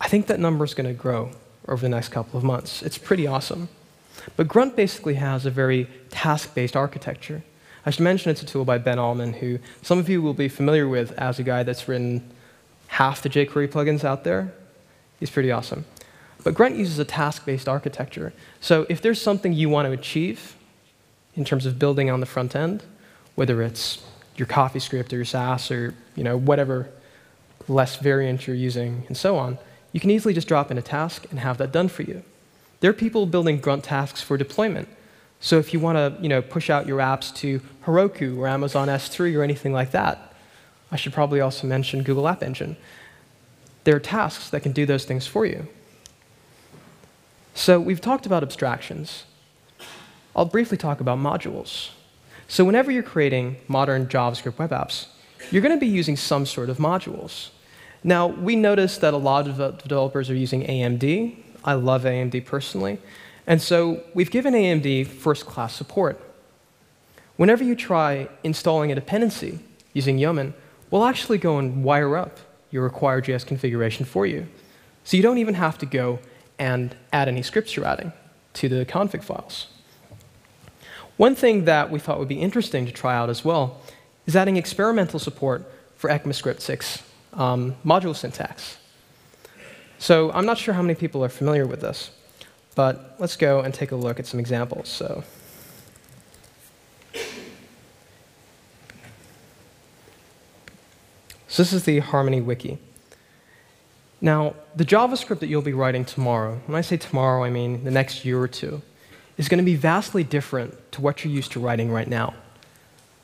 [0.00, 1.32] I think that number is going to grow
[1.68, 2.82] over the next couple of months.
[2.82, 3.68] It's pretty awesome.
[4.34, 7.42] But Grunt basically has a very task-based architecture.
[7.84, 10.48] I should mention it's a tool by Ben Alman, who some of you will be
[10.48, 12.30] familiar with as a guy that's written
[12.86, 14.54] half the jQuery plugins out there.
[15.20, 15.84] He's pretty awesome.
[16.42, 18.32] But Grunt uses a task-based architecture.
[18.58, 20.56] So if there's something you want to achieve
[21.34, 22.82] in terms of building on the front end,
[23.34, 24.02] whether it's
[24.36, 26.88] your CoffeeScript or your Sass or you know, whatever
[27.68, 29.58] less variant you're using and so on,
[29.92, 32.22] you can easily just drop in a task and have that done for you.
[32.80, 34.88] There are people building grunt tasks for deployment.
[35.40, 38.88] So if you want to you know, push out your apps to Heroku or Amazon
[38.88, 40.32] S3 or anything like that,
[40.90, 42.76] I should probably also mention Google App Engine.
[43.84, 45.68] There are tasks that can do those things for you.
[47.54, 49.24] So we've talked about abstractions.
[50.34, 51.90] I'll briefly talk about modules.
[52.48, 55.06] So whenever you're creating modern JavaScript web apps,
[55.50, 57.50] you're going to be using some sort of modules.
[58.02, 61.36] Now, we noticed that a lot of developers are using AMD.
[61.64, 62.98] I love AMD personally.
[63.46, 66.20] And so we've given AMD first-class support.
[67.36, 69.58] Whenever you try installing a dependency
[69.92, 70.54] using Yeoman,
[70.90, 72.38] we'll actually go and wire up
[72.70, 74.46] your Require.js configuration for you.
[75.04, 76.20] So you don't even have to go
[76.58, 78.12] and add any scripts you're adding
[78.54, 79.66] to the config files.
[81.16, 83.80] One thing that we thought would be interesting to try out as well
[84.26, 87.02] is adding experimental support for ECMAScript 6
[87.34, 88.78] um, module syntax.
[89.98, 92.10] So I'm not sure how many people are familiar with this,
[92.74, 94.88] but let's go and take a look at some examples.
[94.88, 95.24] So.
[101.46, 102.78] So this is the Harmony wiki.
[104.20, 107.92] Now, the JavaScript that you'll be writing tomorrow, when I say tomorrow, I mean the
[107.92, 108.82] next year or two,
[109.36, 112.34] is going to be vastly different to what you're used to writing right now.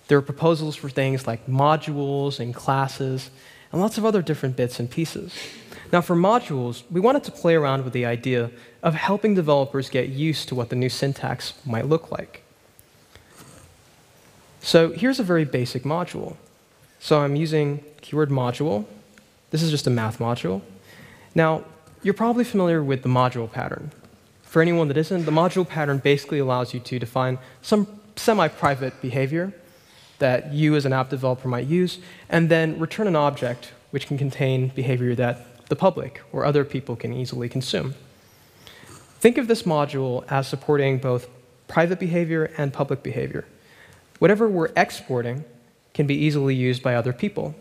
[0.08, 3.30] There are proposals for things like modules and classes
[3.70, 5.32] and lots of other different bits and pieces.
[5.92, 8.50] Now, for modules, we wanted to play around with the idea
[8.82, 12.42] of helping developers get used to what the new syntax might look like.
[14.60, 16.36] So here's a very basic module.
[16.98, 18.84] So I'm using keyword module.
[19.50, 20.62] This is just a math module.
[21.34, 21.64] Now,
[22.02, 23.90] you're probably familiar with the module pattern.
[24.50, 27.86] For anyone that isn't, the module pattern basically allows you to define some
[28.16, 29.52] semi-private behavior
[30.18, 34.18] that you as an app developer might use, and then return an object which can
[34.18, 37.94] contain behavior that the public or other people can easily consume.
[39.20, 41.28] Think of this module as supporting both
[41.68, 43.46] private behavior and public behavior.
[44.18, 45.44] Whatever we're exporting
[45.94, 47.54] can be easily used by other people.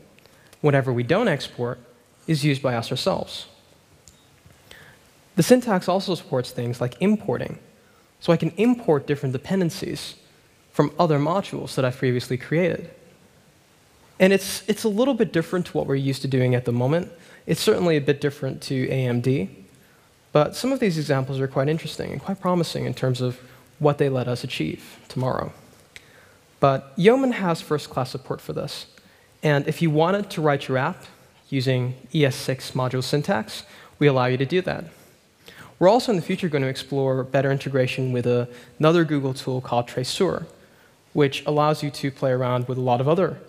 [0.61, 1.77] Whatever we don't export
[2.25, 3.45] is used by us ourselves.
[5.39, 7.59] The syntax also supports things like importing.
[8.19, 10.15] So I can import different dependencies
[10.73, 12.89] from other modules that I've previously created.
[14.19, 16.73] And it's, it's a little bit different to what we're used to doing at the
[16.73, 17.09] moment.
[17.45, 19.49] It's certainly a bit different to AMD,
[20.33, 23.39] but some of these examples are quite interesting and quite promising in terms of
[23.79, 25.53] what they let us achieve tomorrow.
[26.59, 28.87] But Yeoman has first-class support for this.
[29.41, 31.05] And if you wanted to write your app
[31.49, 33.63] using ES6 module syntax,
[33.99, 34.83] we allow you to do that.
[35.79, 38.49] We're also in the future going to explore better integration with a,
[38.79, 40.45] another Google tool called Traceur,
[41.13, 43.39] which allows you to play around with a lot of other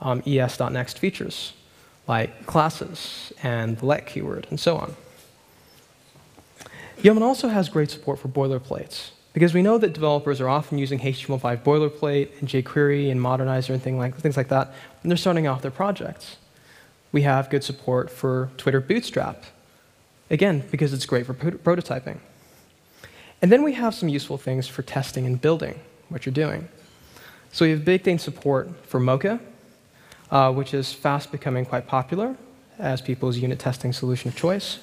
[0.00, 1.52] um, ES.next features,
[2.06, 4.94] like classes and the let keyword, and so on.
[7.02, 11.00] Yeoman also has great support for boilerplates, because we know that developers are often using
[11.00, 14.68] HTML5 boilerplate and jQuery and Modernizr and thing like, things like that
[15.02, 16.36] when they're starting off their projects.
[17.10, 19.44] We have good support for Twitter Bootstrap,
[20.30, 22.18] again, because it's great for prototyping.
[23.42, 26.68] And then we have some useful things for testing and building what you're doing.
[27.52, 29.40] So we have baked in support for Mocha,
[30.30, 32.36] uh, which is fast becoming quite popular
[32.78, 34.78] as people's unit testing solution of choice.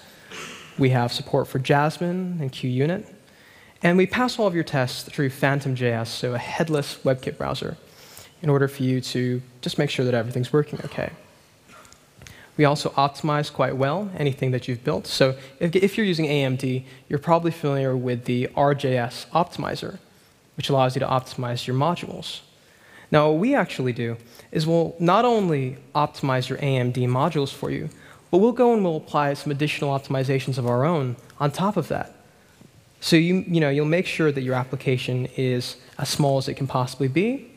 [0.78, 3.14] We have support for Jasmine and QUnit.
[3.84, 7.78] And we pass all of your tests through Phantom.js, so a headless WebKit browser,
[8.42, 11.12] in order for you to just make sure that everything's working OK.
[12.58, 15.08] We also optimize quite well anything that you've built.
[15.08, 20.00] So if, if, you're using AMD, you're probably familiar with the r.js optimizer,
[20.58, 22.42] which allows you to optimize your modules.
[23.12, 24.18] Now, what we actually do
[24.52, 27.90] is we'll not only optimize your AMD modules for you,
[28.32, 31.88] but we'll go and we'll apply some additional optimizations of our own on top of
[31.88, 32.14] that.
[33.00, 36.56] So you, you know, you'll make sure that your application is as small as it
[36.56, 37.52] can possibly be.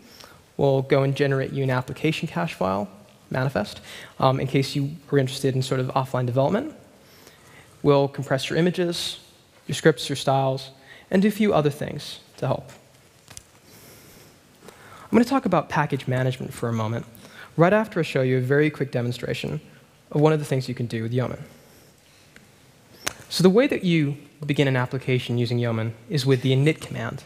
[0.56, 2.88] We'll go and generate you an application cache file,
[3.30, 3.80] manifest,
[4.18, 6.74] um, in case you were interested in sort of offline development.
[7.82, 9.20] We'll compress your images,
[9.66, 10.70] your scripts, your styles,
[11.10, 12.70] and do a few other things to help.
[14.64, 17.06] I'm going to talk about package management for a moment,
[17.56, 19.60] right after I show you a very quick demonstration
[20.12, 21.42] of one of the things you can do with Yeoman.
[23.28, 27.22] So the way that you begin an application using Yeoman is with the init command.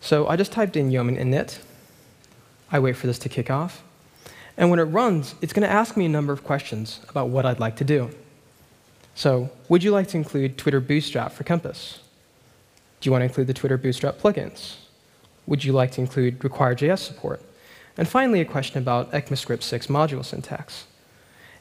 [0.00, 1.58] So I just typed in Yeoman init.
[2.70, 3.82] I wait for this to kick off.
[4.56, 7.44] And when it runs, it's going to ask me a number of questions about what
[7.44, 8.10] I'd like to do.
[9.14, 12.00] So would you like to include Twitter Bootstrap for Compass?
[13.00, 14.76] Do you want to include the Twitter Bootstrap plugins?
[15.46, 17.42] would you like to include require.js support?
[17.96, 20.86] And finally, a question about ECMAScript 6 module syntax.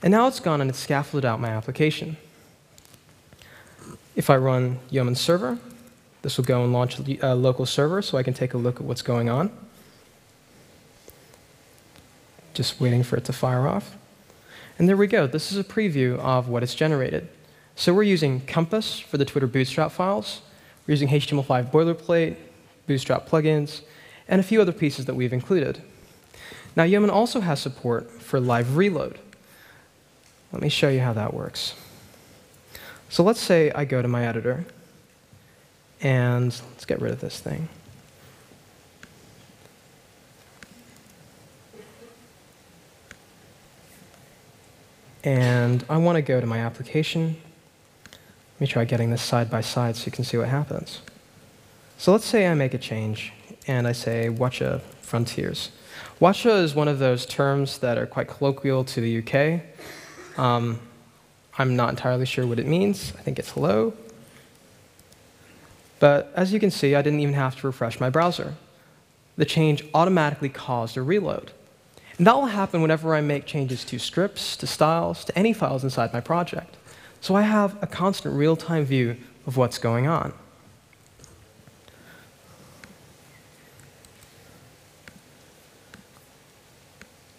[0.01, 2.17] And now it's gone and it's scaffolded out my application.
[4.15, 5.59] If I run Yeoman server,
[6.21, 8.83] this will go and launch a local server so I can take a look at
[8.83, 9.51] what's going on.
[12.53, 13.95] Just waiting for it to fire off.
[14.77, 15.27] And there we go.
[15.27, 17.27] This is a preview of what it's generated.
[17.75, 20.41] So we're using Compass for the Twitter Bootstrap files.
[20.85, 22.35] We're using HTML5 boilerplate,
[22.87, 23.81] Bootstrap plugins,
[24.27, 25.81] and a few other pieces that we've included.
[26.75, 29.19] Now, Yeoman also has support for live reload.
[30.51, 31.75] Let me show you how that works.
[33.09, 34.65] So let's say I go to my editor,
[36.01, 37.69] and let's get rid of this thing.
[45.23, 47.37] And I want to go to my application.
[48.11, 50.99] Let me try getting this side by side so you can see what happens.
[51.97, 53.31] So let's say I make a change
[53.67, 55.69] and I say Wacha Fronteers.
[56.19, 59.61] Wacha is one of those terms that are quite colloquial to the UK.
[60.37, 60.79] Um,
[61.57, 63.13] I'm not entirely sure what it means.
[63.17, 63.93] I think it's hello.
[65.99, 68.55] But as you can see, I didn't even have to refresh my browser.
[69.37, 71.51] The change automatically caused a reload.
[72.17, 75.83] And that will happen whenever I make changes to scripts, to styles, to any files
[75.83, 76.77] inside my project.
[77.23, 79.15] so I have a constant real-time view
[79.47, 80.33] of what's going on.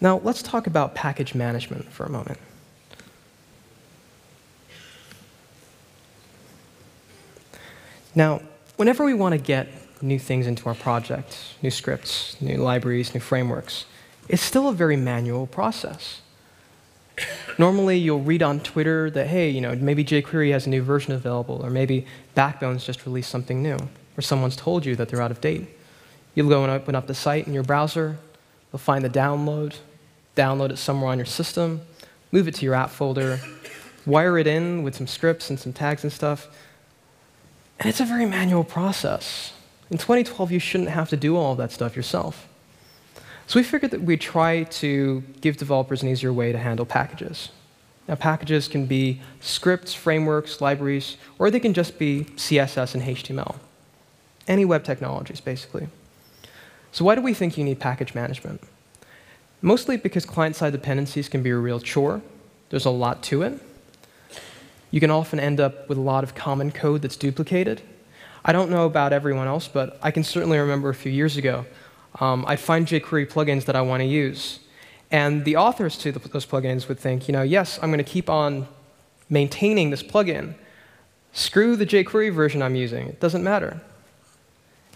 [0.01, 2.39] Now, let's talk about package management for a moment.
[8.15, 8.41] Now,
[8.77, 9.67] whenever we want to get
[10.01, 13.85] new things into our project, new scripts, new libraries, new frameworks,
[14.27, 16.21] it's still a very manual process.
[17.57, 21.13] Normally, you'll read on Twitter that, hey, you know, maybe jQuery has a new version
[21.13, 23.77] available, or maybe Backbone's just released something new,
[24.17, 25.69] or someone's told you that they're out of date.
[26.33, 28.17] You'll go and open up the site in your browser,
[28.71, 29.77] you'll find the download,
[30.35, 31.81] download it somewhere on your system,
[32.33, 33.39] move it to your app folder,
[34.05, 36.47] wire it in with some scripts and some tags and stuff.
[37.79, 39.53] And it's a very manual process.
[39.89, 42.47] In 2012, you shouldn't have to do all of that stuff yourself.
[43.47, 47.49] So we figured that we'd try to give developers an easier way to handle packages.
[48.07, 53.55] Now, packages can be scripts, frameworks, libraries, or they can just be CSS and HTML.
[54.47, 55.87] Any web technologies, basically.
[56.91, 58.61] So why do we think you need package management?
[59.61, 62.21] Mostly because client-side dependencies can be a real chore.
[62.69, 63.59] There's a lot to it.
[64.91, 67.81] You can often end up with a lot of common code that's duplicated.
[68.43, 71.65] I don't know about everyone else, but I can certainly remember a few years ago,
[72.19, 74.59] um, I'd find jQuery plugins that I want to use.
[75.11, 78.11] And the authors to the, those plugins would think, you know, yes, I'm going to
[78.11, 78.67] keep on
[79.29, 80.55] maintaining this plugin.
[81.33, 83.09] Screw the jQuery version I'm using.
[83.09, 83.81] It doesn't matter.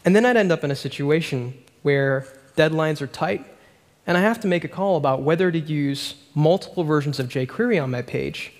[0.06, 3.46] And then I'd end up in a situation where deadlines are tight
[4.08, 7.82] and I have to make a call about whether to use multiple versions of jQuery
[7.82, 8.52] on my page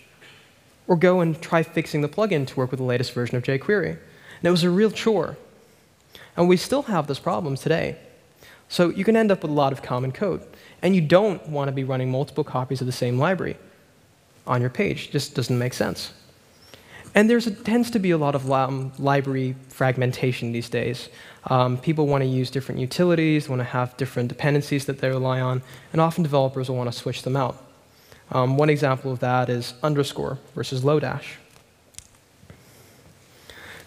[0.88, 3.92] or go and try fixing the plugin to work with the latest version of jQuery.
[3.92, 5.38] And it was a real chore.
[6.38, 7.98] And we still have this problem today.
[8.70, 10.42] So you can end up with a lot of common code.
[10.82, 13.58] And you don't want to be running multiple copies of the same library
[14.48, 15.08] on your page.
[15.08, 16.14] It just doesn't make sense.
[17.16, 21.10] And there tends to be a lot of um, library fragmentation these days.
[21.48, 25.42] Um, people want to use different utilities, want to have different dependencies that they rely
[25.42, 27.64] on, and often developers will want to switch them out.
[28.32, 31.38] Um, one example of that is underscore versus Lodash.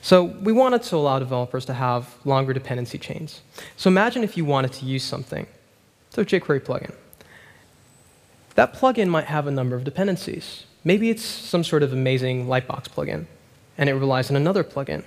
[0.03, 3.40] So we wanted to allow developers to have longer dependency chains.
[3.76, 5.46] So imagine if you wanted to use something,
[6.11, 6.94] so jQuery plugin.
[8.57, 10.64] That plugin might have a number of dependencies.
[10.84, 13.24] Maybe it's some sort of amazing Lightbox plugin,
[13.78, 15.05] and it relies on another plugin,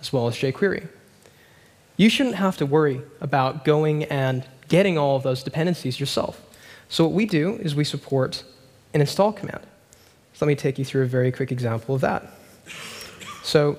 [0.00, 0.88] as well as jQuery
[1.96, 6.42] you shouldn't have to worry about going and getting all of those dependencies yourself.
[6.88, 8.44] So what we do is we support
[8.94, 9.62] an install command.
[10.34, 12.30] So let me take you through a very quick example of that.
[13.42, 13.78] So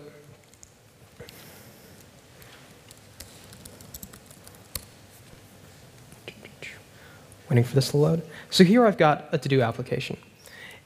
[7.50, 8.22] waiting for this to load.
[8.50, 10.18] So here I've got a to-do application.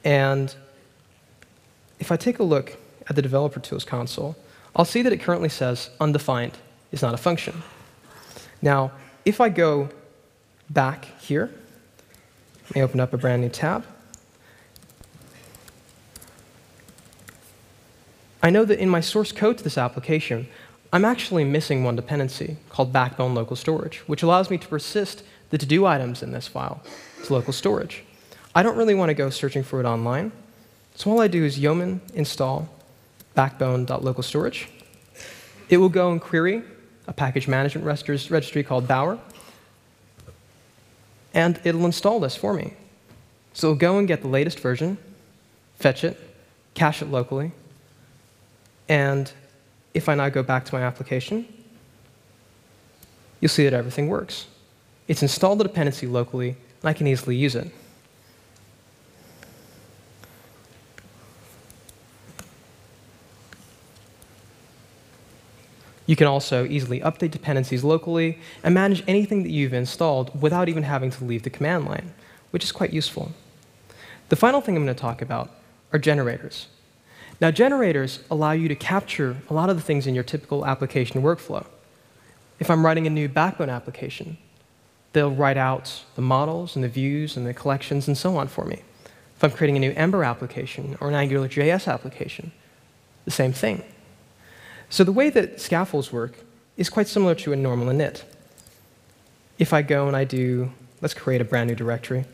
[0.03, 0.53] And
[1.99, 4.35] if I take a look at the developer tools console,
[4.75, 6.57] I'll see that it currently says undefined
[6.91, 7.63] is not a function.
[8.61, 8.91] Now,
[9.25, 9.89] if I go
[10.69, 11.51] back here,
[12.73, 13.85] me open up a brand new tab.
[18.43, 20.47] I know that in my source code to this application,
[20.93, 25.57] I'm actually missing one dependency called backbone local storage, which allows me to persist the
[25.57, 26.81] to-do items in this file
[27.23, 28.03] to local storage.
[28.53, 30.33] I don't really want to go searching for it online,
[30.95, 32.67] so all I do is yeoman install
[33.35, 34.67] backbone.localstorage.
[35.69, 36.63] It will go and query
[37.07, 39.17] a package management registry called Bower,
[41.33, 42.73] and it'll install this for me.
[43.53, 44.97] So it'll go and get the latest version,
[45.79, 46.19] fetch it,
[46.73, 47.53] cache it locally,
[48.89, 49.31] and
[49.93, 51.45] if I now go back to my application,
[53.39, 54.45] you'll see that everything works.
[55.07, 57.71] It's installed the dependency locally, and I can easily use it.
[66.05, 70.83] You can also easily update dependencies locally and manage anything that you've installed without even
[70.83, 72.13] having to leave the command line,
[72.49, 73.31] which is quite useful.
[74.29, 75.51] The final thing I'm going to talk about
[75.93, 76.67] are generators.
[77.41, 81.23] Now, generators allow you to capture a lot of the things in your typical application
[81.23, 81.65] workflow.
[82.59, 84.37] If I'm writing a new Backbone application,
[85.13, 88.63] they'll write out the models and the views and the collections and so on for
[88.65, 88.83] me.
[89.35, 92.51] If I'm creating a new Ember application or an AngularJS application,
[93.25, 93.83] the same thing.
[94.91, 96.35] So the way that scaffolds work
[96.77, 98.21] is quite similar to a normal init.
[99.57, 100.71] If I go and I do,
[101.01, 102.25] let's create a brand new directory.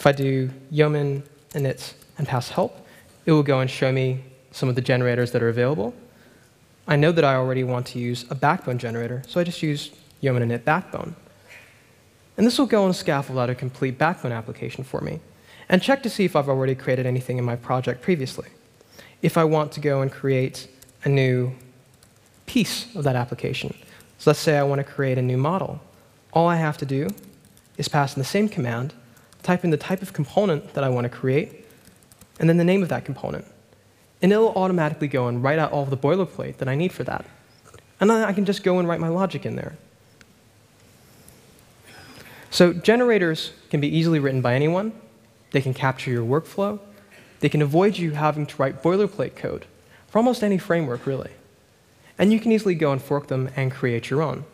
[0.00, 2.74] If I do yeoman init and pass help,
[3.26, 5.92] it will go and show me some of the generators that are available.
[6.88, 9.90] I know that I already want to use a backbone generator, so I just use
[10.22, 11.16] yeoman init backbone.
[12.38, 15.20] And this will go and scaffold out a complete backbone application for me
[15.68, 18.48] and check to see if I've already created anything in my project previously.
[19.20, 20.66] If I want to go and create
[21.04, 21.52] a new
[22.46, 23.74] piece of that application,
[24.16, 25.78] so let's say I want to create a new model,
[26.32, 27.10] all I have to do
[27.76, 28.94] is pass in the same command,
[29.42, 31.66] type in the type of component that I want to create,
[32.38, 33.44] and then the name of that component.
[34.22, 37.24] And it'll automatically go and write out all the boilerplate that I need for that.
[38.00, 39.76] And then I can just go and write my logic in there.
[42.50, 44.92] So generators can be easily written by anyone.
[45.52, 46.80] They can capture your workflow.
[47.40, 49.66] They can avoid you having to write boilerplate code
[50.08, 51.30] for almost any framework, really.
[52.18, 54.44] And you can easily go and fork them and create your own.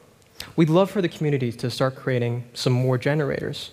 [0.54, 3.70] We'd love for the community to start creating some more generators.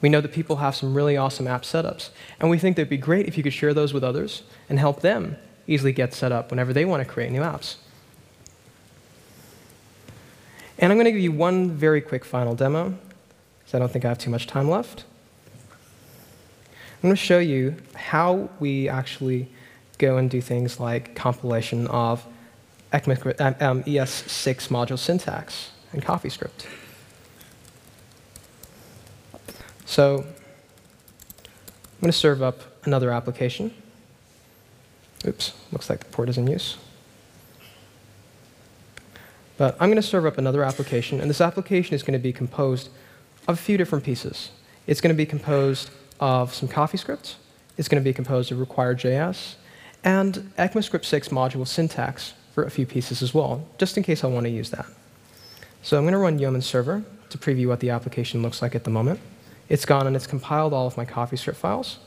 [0.00, 2.96] We know that people have some really awesome app setups, and we think it'd be
[2.96, 5.36] great if you could share those with others and help them
[5.66, 7.76] easily get set up whenever they want to create new apps.
[10.78, 12.94] And I'm going to give you one very quick final demo,
[13.58, 15.04] because I don't think I have too much time left.
[16.96, 19.48] I'm going to show you how we actually
[19.98, 22.26] go and do things like compilation of
[22.92, 26.66] ES6 um, module syntax and CoffeeScript.
[29.86, 33.72] So I'm going to serve up another application.
[35.26, 36.76] Oops, looks like the port is in use.
[39.56, 42.32] But I'm going to serve up another application, and this application is going to be
[42.32, 42.90] composed
[43.48, 44.50] of a few different pieces.
[44.86, 45.88] It's going to be composed
[46.20, 47.36] of some CoffeeScript.
[47.78, 49.54] It's going to be composed of require.js
[50.04, 54.26] and ECMAScript 6 module syntax for a few pieces as well, just in case I
[54.26, 54.86] want to use that.
[55.82, 58.84] So I'm going to run Yeoman server to preview what the application looks like at
[58.84, 59.20] the moment.
[59.68, 61.98] It's gone and it's compiled all of my CoffeeScript files.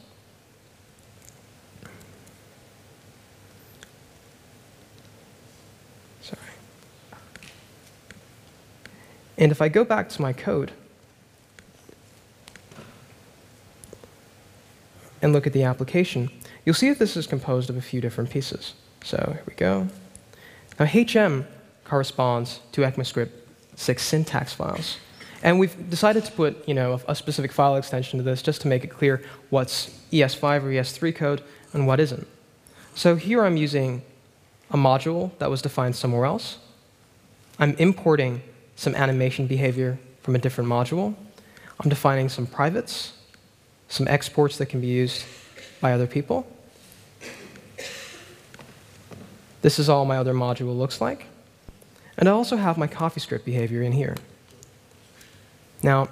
[6.22, 6.40] Sorry.
[9.38, 10.72] And if I go back to my code
[15.22, 16.30] and look at the application,
[16.66, 18.74] you'll see that this is composed of a few different pieces.
[19.04, 19.88] So here we go.
[20.80, 21.46] Now HM
[21.84, 23.32] corresponds to ECMAScript
[23.76, 24.98] 6 syntax files.
[25.42, 28.62] And we've decided to put you know, a, a specific file extension to this just
[28.62, 32.28] to make it clear what's ES5 or ES3 code and what isn't.
[32.96, 34.02] So here I'm using
[34.72, 36.58] a module that was defined somewhere else.
[37.58, 38.42] I'm importing
[38.76, 41.16] some animation behavior from a different module.
[41.80, 43.14] I'm defining some privates,
[43.88, 45.24] some exports that can be used
[45.82, 46.46] by other people.
[49.62, 51.26] This is all my other module looks like.
[52.18, 54.16] And I also have my CoffeeScript behavior in here.
[55.82, 56.10] Now,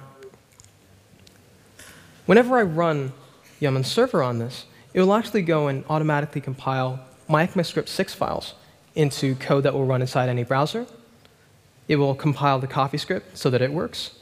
[2.26, 3.12] whenever I run
[3.60, 4.64] Yeoman server on this,
[4.94, 8.54] it will actually go and automatically compile my ECMAScript 6 files
[8.94, 10.86] into code that will run inside any browser.
[11.86, 14.12] It will compile the CoffeeScript so that it works,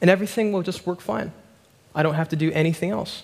[0.00, 1.32] and everything will just work fine.
[1.94, 3.22] I don't have to do anything else.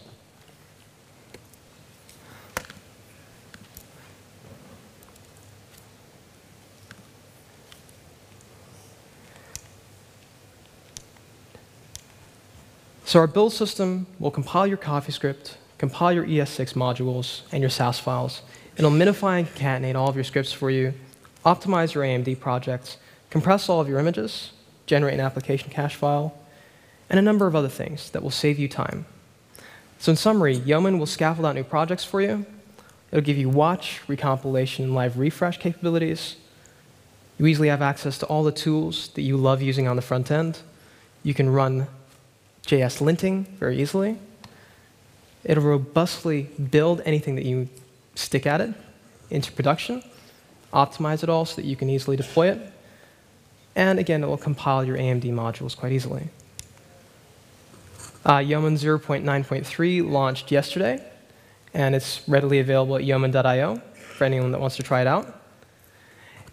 [13.15, 18.01] So our build system will compile your CoffeeScript, compile your ES6 modules and your Sass
[18.01, 18.43] files.
[18.77, 20.95] It'll minify and concatenate all of your scripts for you,
[21.47, 22.97] optimize your AMD projects,
[23.31, 24.51] compress all of your images,
[24.87, 26.37] generate an application cache file,
[27.09, 29.07] and a number of other things that will save you time.
[30.01, 32.45] So in summary, Yeoman will scaffold out new projects for you.
[33.13, 36.35] It'll give you watch, recompilation, and live refresh capabilities.
[37.39, 40.33] You easily have access to all the tools that you love using on the front
[40.33, 40.63] end.
[41.23, 41.87] You can run
[42.67, 44.19] JS linting very easily.
[45.45, 47.69] It'll robustly build anything that you
[48.15, 48.73] stick at it
[49.31, 50.03] into production,
[50.73, 52.73] optimize it all so that you can easily deploy it.
[53.77, 56.29] And again, it will compile your AMD modules quite easily.
[58.25, 61.05] Uh, Yeoman 0.9.3 launched yesterday,
[61.75, 65.43] and it's readily available at yeoman.io for anyone that wants to try it out.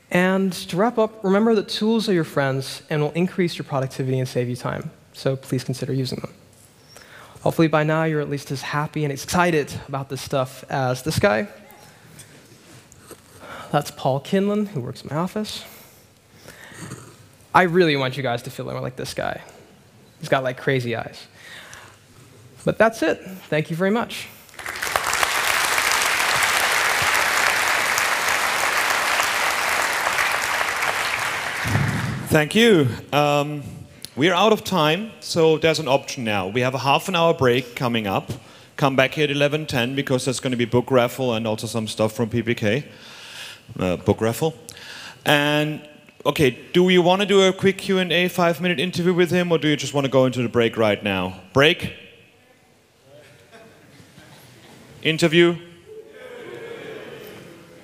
[0.09, 4.19] And to wrap up, remember that tools are your friends and will increase your productivity
[4.19, 6.33] and save you time so please consider using them.
[7.41, 11.19] Hopefully by now you're at least as happy and excited about this stuff as this
[11.19, 11.47] guy.
[13.71, 15.63] That's Paul Kinlan, who works in my office.
[17.53, 19.41] I really want you guys to feel more like this guy.
[20.19, 21.27] He's got like crazy eyes.
[22.63, 23.19] But that's it.
[23.49, 24.27] Thank you very much.
[32.27, 32.87] Thank you.
[33.11, 33.63] Um,
[34.15, 36.47] we're out of time, so there's an option now.
[36.47, 38.29] We have a half an hour break coming up.
[38.75, 41.87] Come back here at 11.10 because there's going to be book raffle and also some
[41.87, 42.83] stuff from PPK.
[43.79, 44.53] Uh, book raffle.
[45.25, 45.87] And
[46.25, 49.69] okay, do you want to do a quick Q&A five-minute interview with him, or do
[49.69, 51.39] you just want to go into the break right now?
[51.53, 51.93] Break?
[55.03, 55.55] Interview?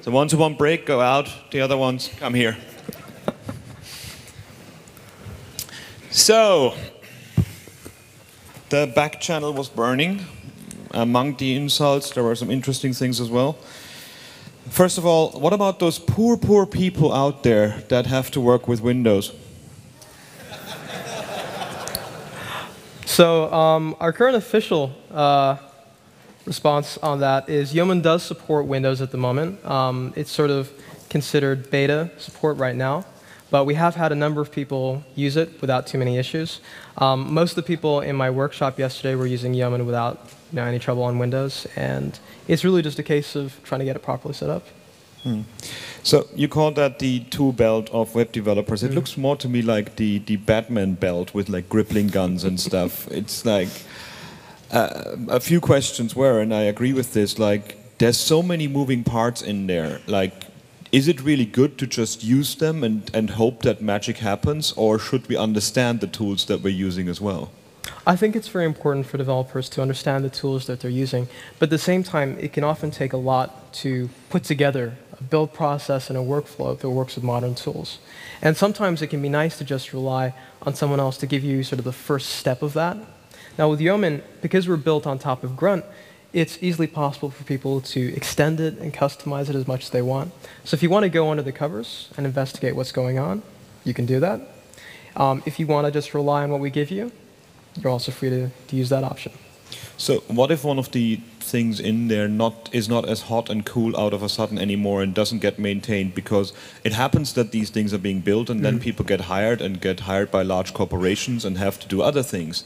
[0.02, 1.30] The ones who want break, go out.
[1.52, 2.58] The other ones, come here.
[6.18, 6.74] So,
[8.70, 10.26] the back channel was burning.
[10.92, 13.54] Among the insults, there were some interesting things as well.
[14.70, 18.68] First of all, what about those poor, poor people out there that have to work
[18.68, 19.32] with Windows?
[23.06, 25.58] So um, our current official uh,
[26.46, 29.64] response on that is Yeoman does support Windows at the moment.
[29.66, 30.72] Um, it's sort of
[31.10, 33.06] considered beta support right now,
[33.50, 36.60] but we have had a number of people use it without too many issues.
[36.98, 40.20] Um, most of the people in my workshop yesterday were using Yeoman without
[40.52, 43.86] you know, any trouble on Windows, and it's really just a case of trying to
[43.86, 44.64] get it properly set up.
[45.24, 45.42] Hmm.
[46.04, 48.84] So you call that the tool belt of web developers.
[48.84, 48.96] It mm.
[48.96, 53.08] looks more to me like the, the Batman belt with like grippling guns and stuff.
[53.12, 53.70] it's like
[54.72, 59.04] uh, a few questions were, and I agree with this, like there's so many moving
[59.04, 60.02] parts in there.
[60.08, 60.46] Like,
[60.92, 64.98] is it really good to just use them and, and hope that magic happens, or
[64.98, 67.52] should we understand the tools that we're using as well?
[68.06, 71.28] I think it's very important for developers to understand the tools that they're using,
[71.60, 75.24] but at the same time, it can often take a lot to put together a
[75.24, 78.00] build process and a workflow that works with modern tools.
[78.42, 81.64] And sometimes it can be nice to just rely on someone else to give you
[81.64, 82.98] sort of the first step of that.
[83.58, 85.84] Now with Yeoman, because we're built on top of Grunt,
[86.38, 90.04] it's easily possible for people to extend it and customize it as much as they
[90.04, 90.32] want.
[90.64, 93.42] So if you want to go under the covers and investigate what's going on,
[93.84, 94.42] you can do that.
[95.16, 97.12] Um, if you want to just rely on what we give you,
[97.82, 99.32] you're also free to, to use that option.
[99.98, 103.66] So what if one of the things in there not is not as hot and
[103.66, 107.72] cool out of a sudden anymore and doesn't get maintained because it happens that these
[107.72, 108.64] things are being built and mm.
[108.64, 112.22] then people get hired and get hired by large corporations and have to do other
[112.22, 112.64] things.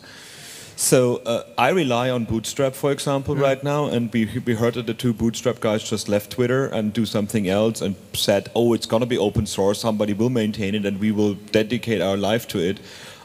[0.82, 3.42] So uh, I rely on Bootstrap, for example, mm.
[3.42, 6.92] right now, and we, we heard that the two Bootstrap guys just left Twitter and
[6.92, 10.74] do something else and said, oh, it's going to be open source, somebody will maintain
[10.74, 12.80] it, and we will dedicate our life to it.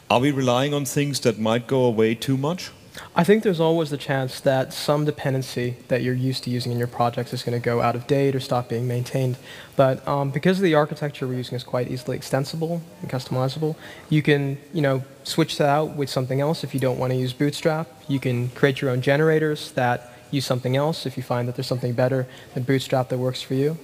[0.07, 2.69] Are we relying on things that might go away too much?
[3.15, 6.77] I think there's always the chance that some dependency that you're used to using in
[6.77, 9.37] your projects is going to go out of date or stop being maintained.
[9.75, 13.75] But um, because the architecture we're using is quite easily extensible and customizable,
[14.09, 17.17] you can you know switch that out with something else if you don't want to
[17.17, 17.87] use Bootstrap.
[18.07, 21.67] You can create your own generators that use something else if you find that there's
[21.67, 23.77] something better than Bootstrap that works for you.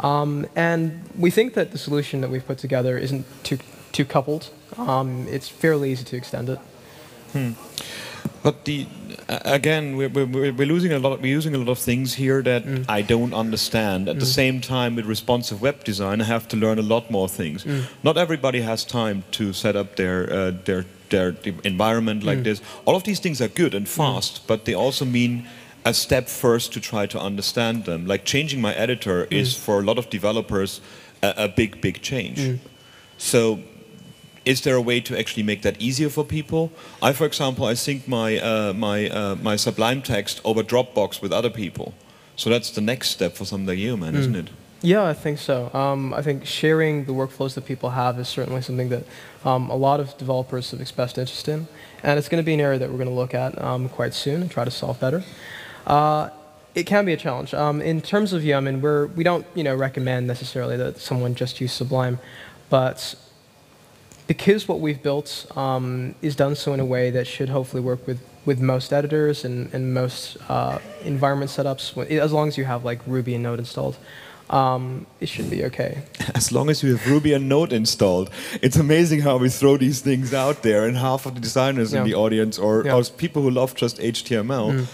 [0.00, 3.58] Um, and we think that the solution that we've put together isn't too,
[3.92, 4.50] too coupled.
[4.76, 6.58] Um, it's fairly easy to extend it.
[7.32, 7.52] Hmm.
[8.42, 8.86] But the
[9.28, 11.20] again, we're, we're, we're, losing a lot.
[11.20, 12.84] We're using a lot of things here that mm.
[12.88, 14.08] I don't understand.
[14.08, 14.20] At mm.
[14.20, 17.64] the same time, with responsive web design, I have to learn a lot more things.
[17.64, 17.84] Mm.
[18.02, 22.44] Not everybody has time to set up their uh, their their environment like mm.
[22.44, 22.62] this.
[22.84, 23.88] All of these things are good and mm.
[23.88, 25.46] fast, but they also mean
[25.84, 28.06] a step first to try to understand them.
[28.06, 29.32] Like changing my editor mm.
[29.32, 30.80] is for a lot of developers
[31.22, 32.60] a, a big, big change.
[33.16, 33.60] So
[34.48, 36.72] is there a way to actually make that easier for people?
[37.02, 41.32] I, for example, I sync my, uh, my, uh, my Sublime text over Dropbox with
[41.34, 41.92] other people.
[42.34, 44.18] So that's the next step for something like Yeoman, mm.
[44.18, 44.48] isn't it?
[44.80, 45.70] Yeah, I think so.
[45.74, 49.04] Um, I think sharing the workflows that people have is certainly something that
[49.44, 51.68] um, a lot of developers have expressed interest in.
[52.02, 54.14] And it's going to be an area that we're going to look at um, quite
[54.14, 55.24] soon and try to solve better.
[55.86, 56.30] Uh,
[56.74, 57.52] it can be a challenge.
[57.52, 61.60] Um, in terms of Yeoman, we're, we don't you know, recommend necessarily that someone just
[61.60, 62.18] use Sublime,
[62.70, 63.14] but
[64.28, 68.06] because what we've built um, is done so in a way that should hopefully work
[68.06, 72.84] with, with most editors and, and most uh, environment setups, as long as you have
[72.84, 73.96] like Ruby and Node installed,
[74.50, 76.02] um, it should be okay.
[76.34, 78.30] As long as you have Ruby and Node installed.
[78.62, 82.00] It's amazing how we throw these things out there and half of the designers yeah.
[82.00, 82.94] in the audience or, yeah.
[82.94, 84.86] or, people who love just HTML mm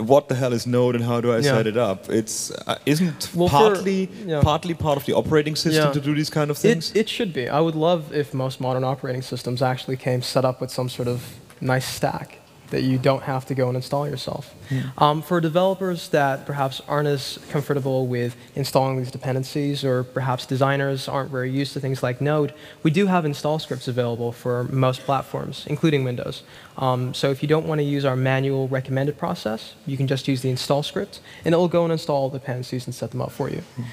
[0.00, 1.42] what the hell is Node and how do I yeah.
[1.42, 2.08] set it up?
[2.08, 4.40] It's uh, isn't well, partly for, yeah.
[4.42, 5.92] partly part of the operating system yeah.
[5.92, 6.90] to do these kind of things.
[6.90, 7.48] It, it should be.
[7.48, 11.08] I would love if most modern operating systems actually came set up with some sort
[11.08, 12.38] of nice stack
[12.70, 14.54] that you don't have to go and install yourself.
[14.68, 15.02] Mm.
[15.02, 21.08] Um, for developers that perhaps aren't as comfortable with installing these dependencies, or perhaps designers
[21.08, 22.52] aren't very used to things like Node,
[22.82, 26.42] we do have install scripts available for most platforms, including Windows.
[26.76, 30.28] Um, so if you don't want to use our manual recommended process, you can just
[30.28, 33.10] use the install script, and it will go and install all the dependencies and set
[33.10, 33.62] them up for you.
[33.76, 33.84] Mm.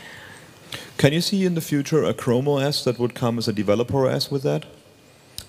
[0.97, 4.07] Can you see in the future a Chrome OS that would come as a developer
[4.07, 4.65] OS with that?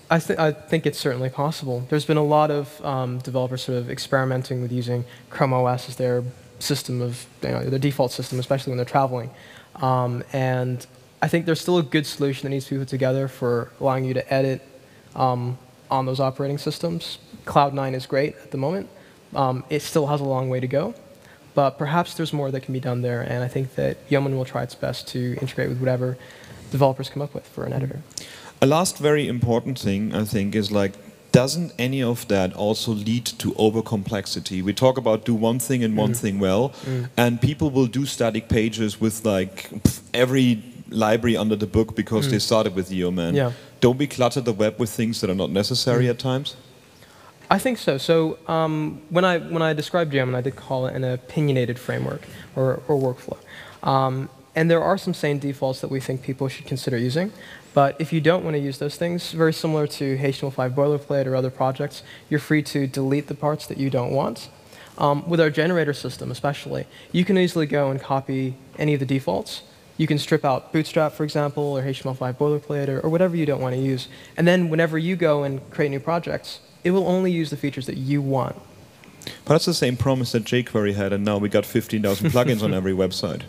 [0.09, 1.85] I, th I, think it's certainly possible.
[1.89, 5.95] There's been a lot of um, developers sort of experimenting with using Chrome OS as
[5.95, 6.23] their
[6.59, 9.31] system of, you know, their default system, especially when they're traveling.
[9.77, 10.85] Um, and
[11.21, 14.05] I think there's still a good solution that needs to be put together for allowing
[14.05, 14.61] you to edit
[15.15, 15.57] um,
[15.89, 17.17] on those operating systems.
[17.45, 18.89] Cloud9 is great at the moment.
[19.33, 20.93] Um, it still has a long way to go,
[21.55, 24.45] but perhaps there's more that can be done there, and I think that Yeoman will
[24.45, 26.17] try its best to integrate with whatever
[26.71, 28.01] developers come up with for an editor.
[28.65, 30.93] A last very important thing, I think, is like,
[31.31, 34.63] doesn't any of that also lead to overcomplexity?
[34.63, 36.17] We talk about do one thing and one Mm.
[36.17, 37.09] thing well, Mm.
[37.15, 42.31] and people will do static pages with like pff, every library under the book because
[42.31, 43.35] they started with Yeoman.
[43.35, 43.51] Yeah.
[43.81, 46.55] Don't we clutter the web with things that are not necessary at times?
[47.51, 47.99] I think so.
[47.99, 52.21] So um, when I when I described Yeoman, I did call it an opinionated framework
[52.55, 53.37] or, or workflow.
[53.87, 57.31] Um, and there are some sane defaults that we think people should consider using.
[57.75, 61.35] But if you don't want to use those things, very similar to HTML5 boilerplate or
[61.35, 64.47] other projects, you're free to delete the parts that you don't want.
[64.97, 69.05] Um, with our generator system, especially, you can easily go and copy any of the
[69.05, 69.61] defaults.
[69.97, 73.59] You can strip out Bootstrap, for example, or HTML5 boilerplate, or, or whatever you don't
[73.59, 74.07] want to use.
[74.37, 77.87] And then whenever you go and create new projects, it will only use the features
[77.87, 78.55] that you want.
[79.43, 82.73] But that's the same promise that jQuery had, and now we got 15,000 plugins on
[82.79, 83.41] every website.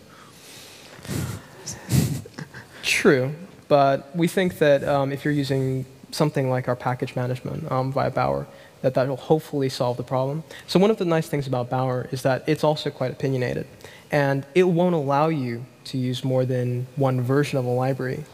[2.83, 3.33] True,
[3.69, 8.11] but we think that um, if you're using something like our package management um, via
[8.11, 8.47] Bower,
[8.83, 10.45] that that will hopefully solve the problem.
[10.67, 13.67] So one of the nice things about Bower is that it's also quite opinionated,
[14.11, 18.25] and it won't allow you to use more than one version of a library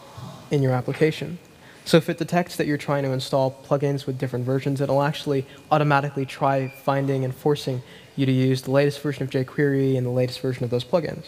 [0.51, 1.39] in your application.
[1.85, 5.47] So if it detects that you're trying to install plugins with different versions, it'll actually
[5.70, 7.83] automatically try finding and forcing
[8.14, 11.26] you to use the latest version of jQuery and the latest version of those plugins.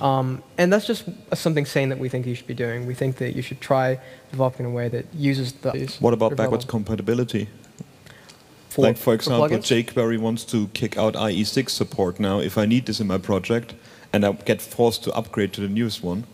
[0.00, 2.86] Um, and that's just something sane that we think you should be doing.
[2.86, 3.98] We think that you should try
[4.30, 5.96] developing in a way that uses the.
[6.00, 7.48] What about backwards compatibility?
[8.68, 9.86] For, like, for example, plugins?
[9.86, 12.40] jQuery wants to kick out IE6 support now.
[12.40, 13.74] If I need this in my project,
[14.12, 16.24] and I get forced to upgrade to the newest one,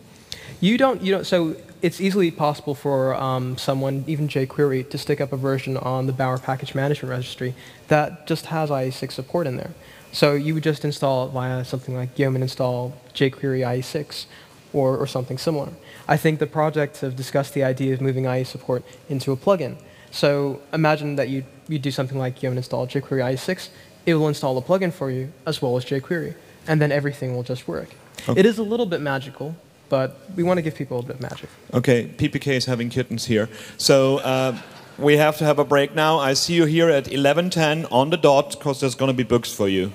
[0.59, 5.19] You don't, you don't, so it's easily possible for um, someone, even jQuery, to stick
[5.19, 7.53] up a version on the Bower Package Management Registry
[7.89, 9.71] that just has IE6 support in there.
[10.13, 14.25] So you would just install it via something like Yeoman install jQuery IE6
[14.73, 15.69] or, or something similar.
[16.07, 19.77] I think the project have discussed the idea of moving IE support into a plugin.
[20.11, 23.69] So imagine that you, you do something like you install jQuery IE6,
[24.05, 26.35] it will install the plugin for you as well as jQuery,
[26.67, 27.89] and then everything will just work.
[28.27, 28.39] Okay.
[28.39, 29.55] It is a little bit magical,
[29.89, 31.49] but we want to give people a bit of magic.
[31.73, 33.49] Okay, PPK is having kittens here.
[33.77, 34.57] So uh,
[34.97, 36.19] we have to have a break now.
[36.19, 39.51] I see you here at 11:10 on the dot because there's going to be books
[39.53, 39.91] for you.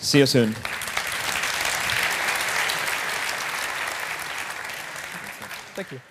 [0.00, 0.54] See you soon.
[5.80, 6.09] Thank you.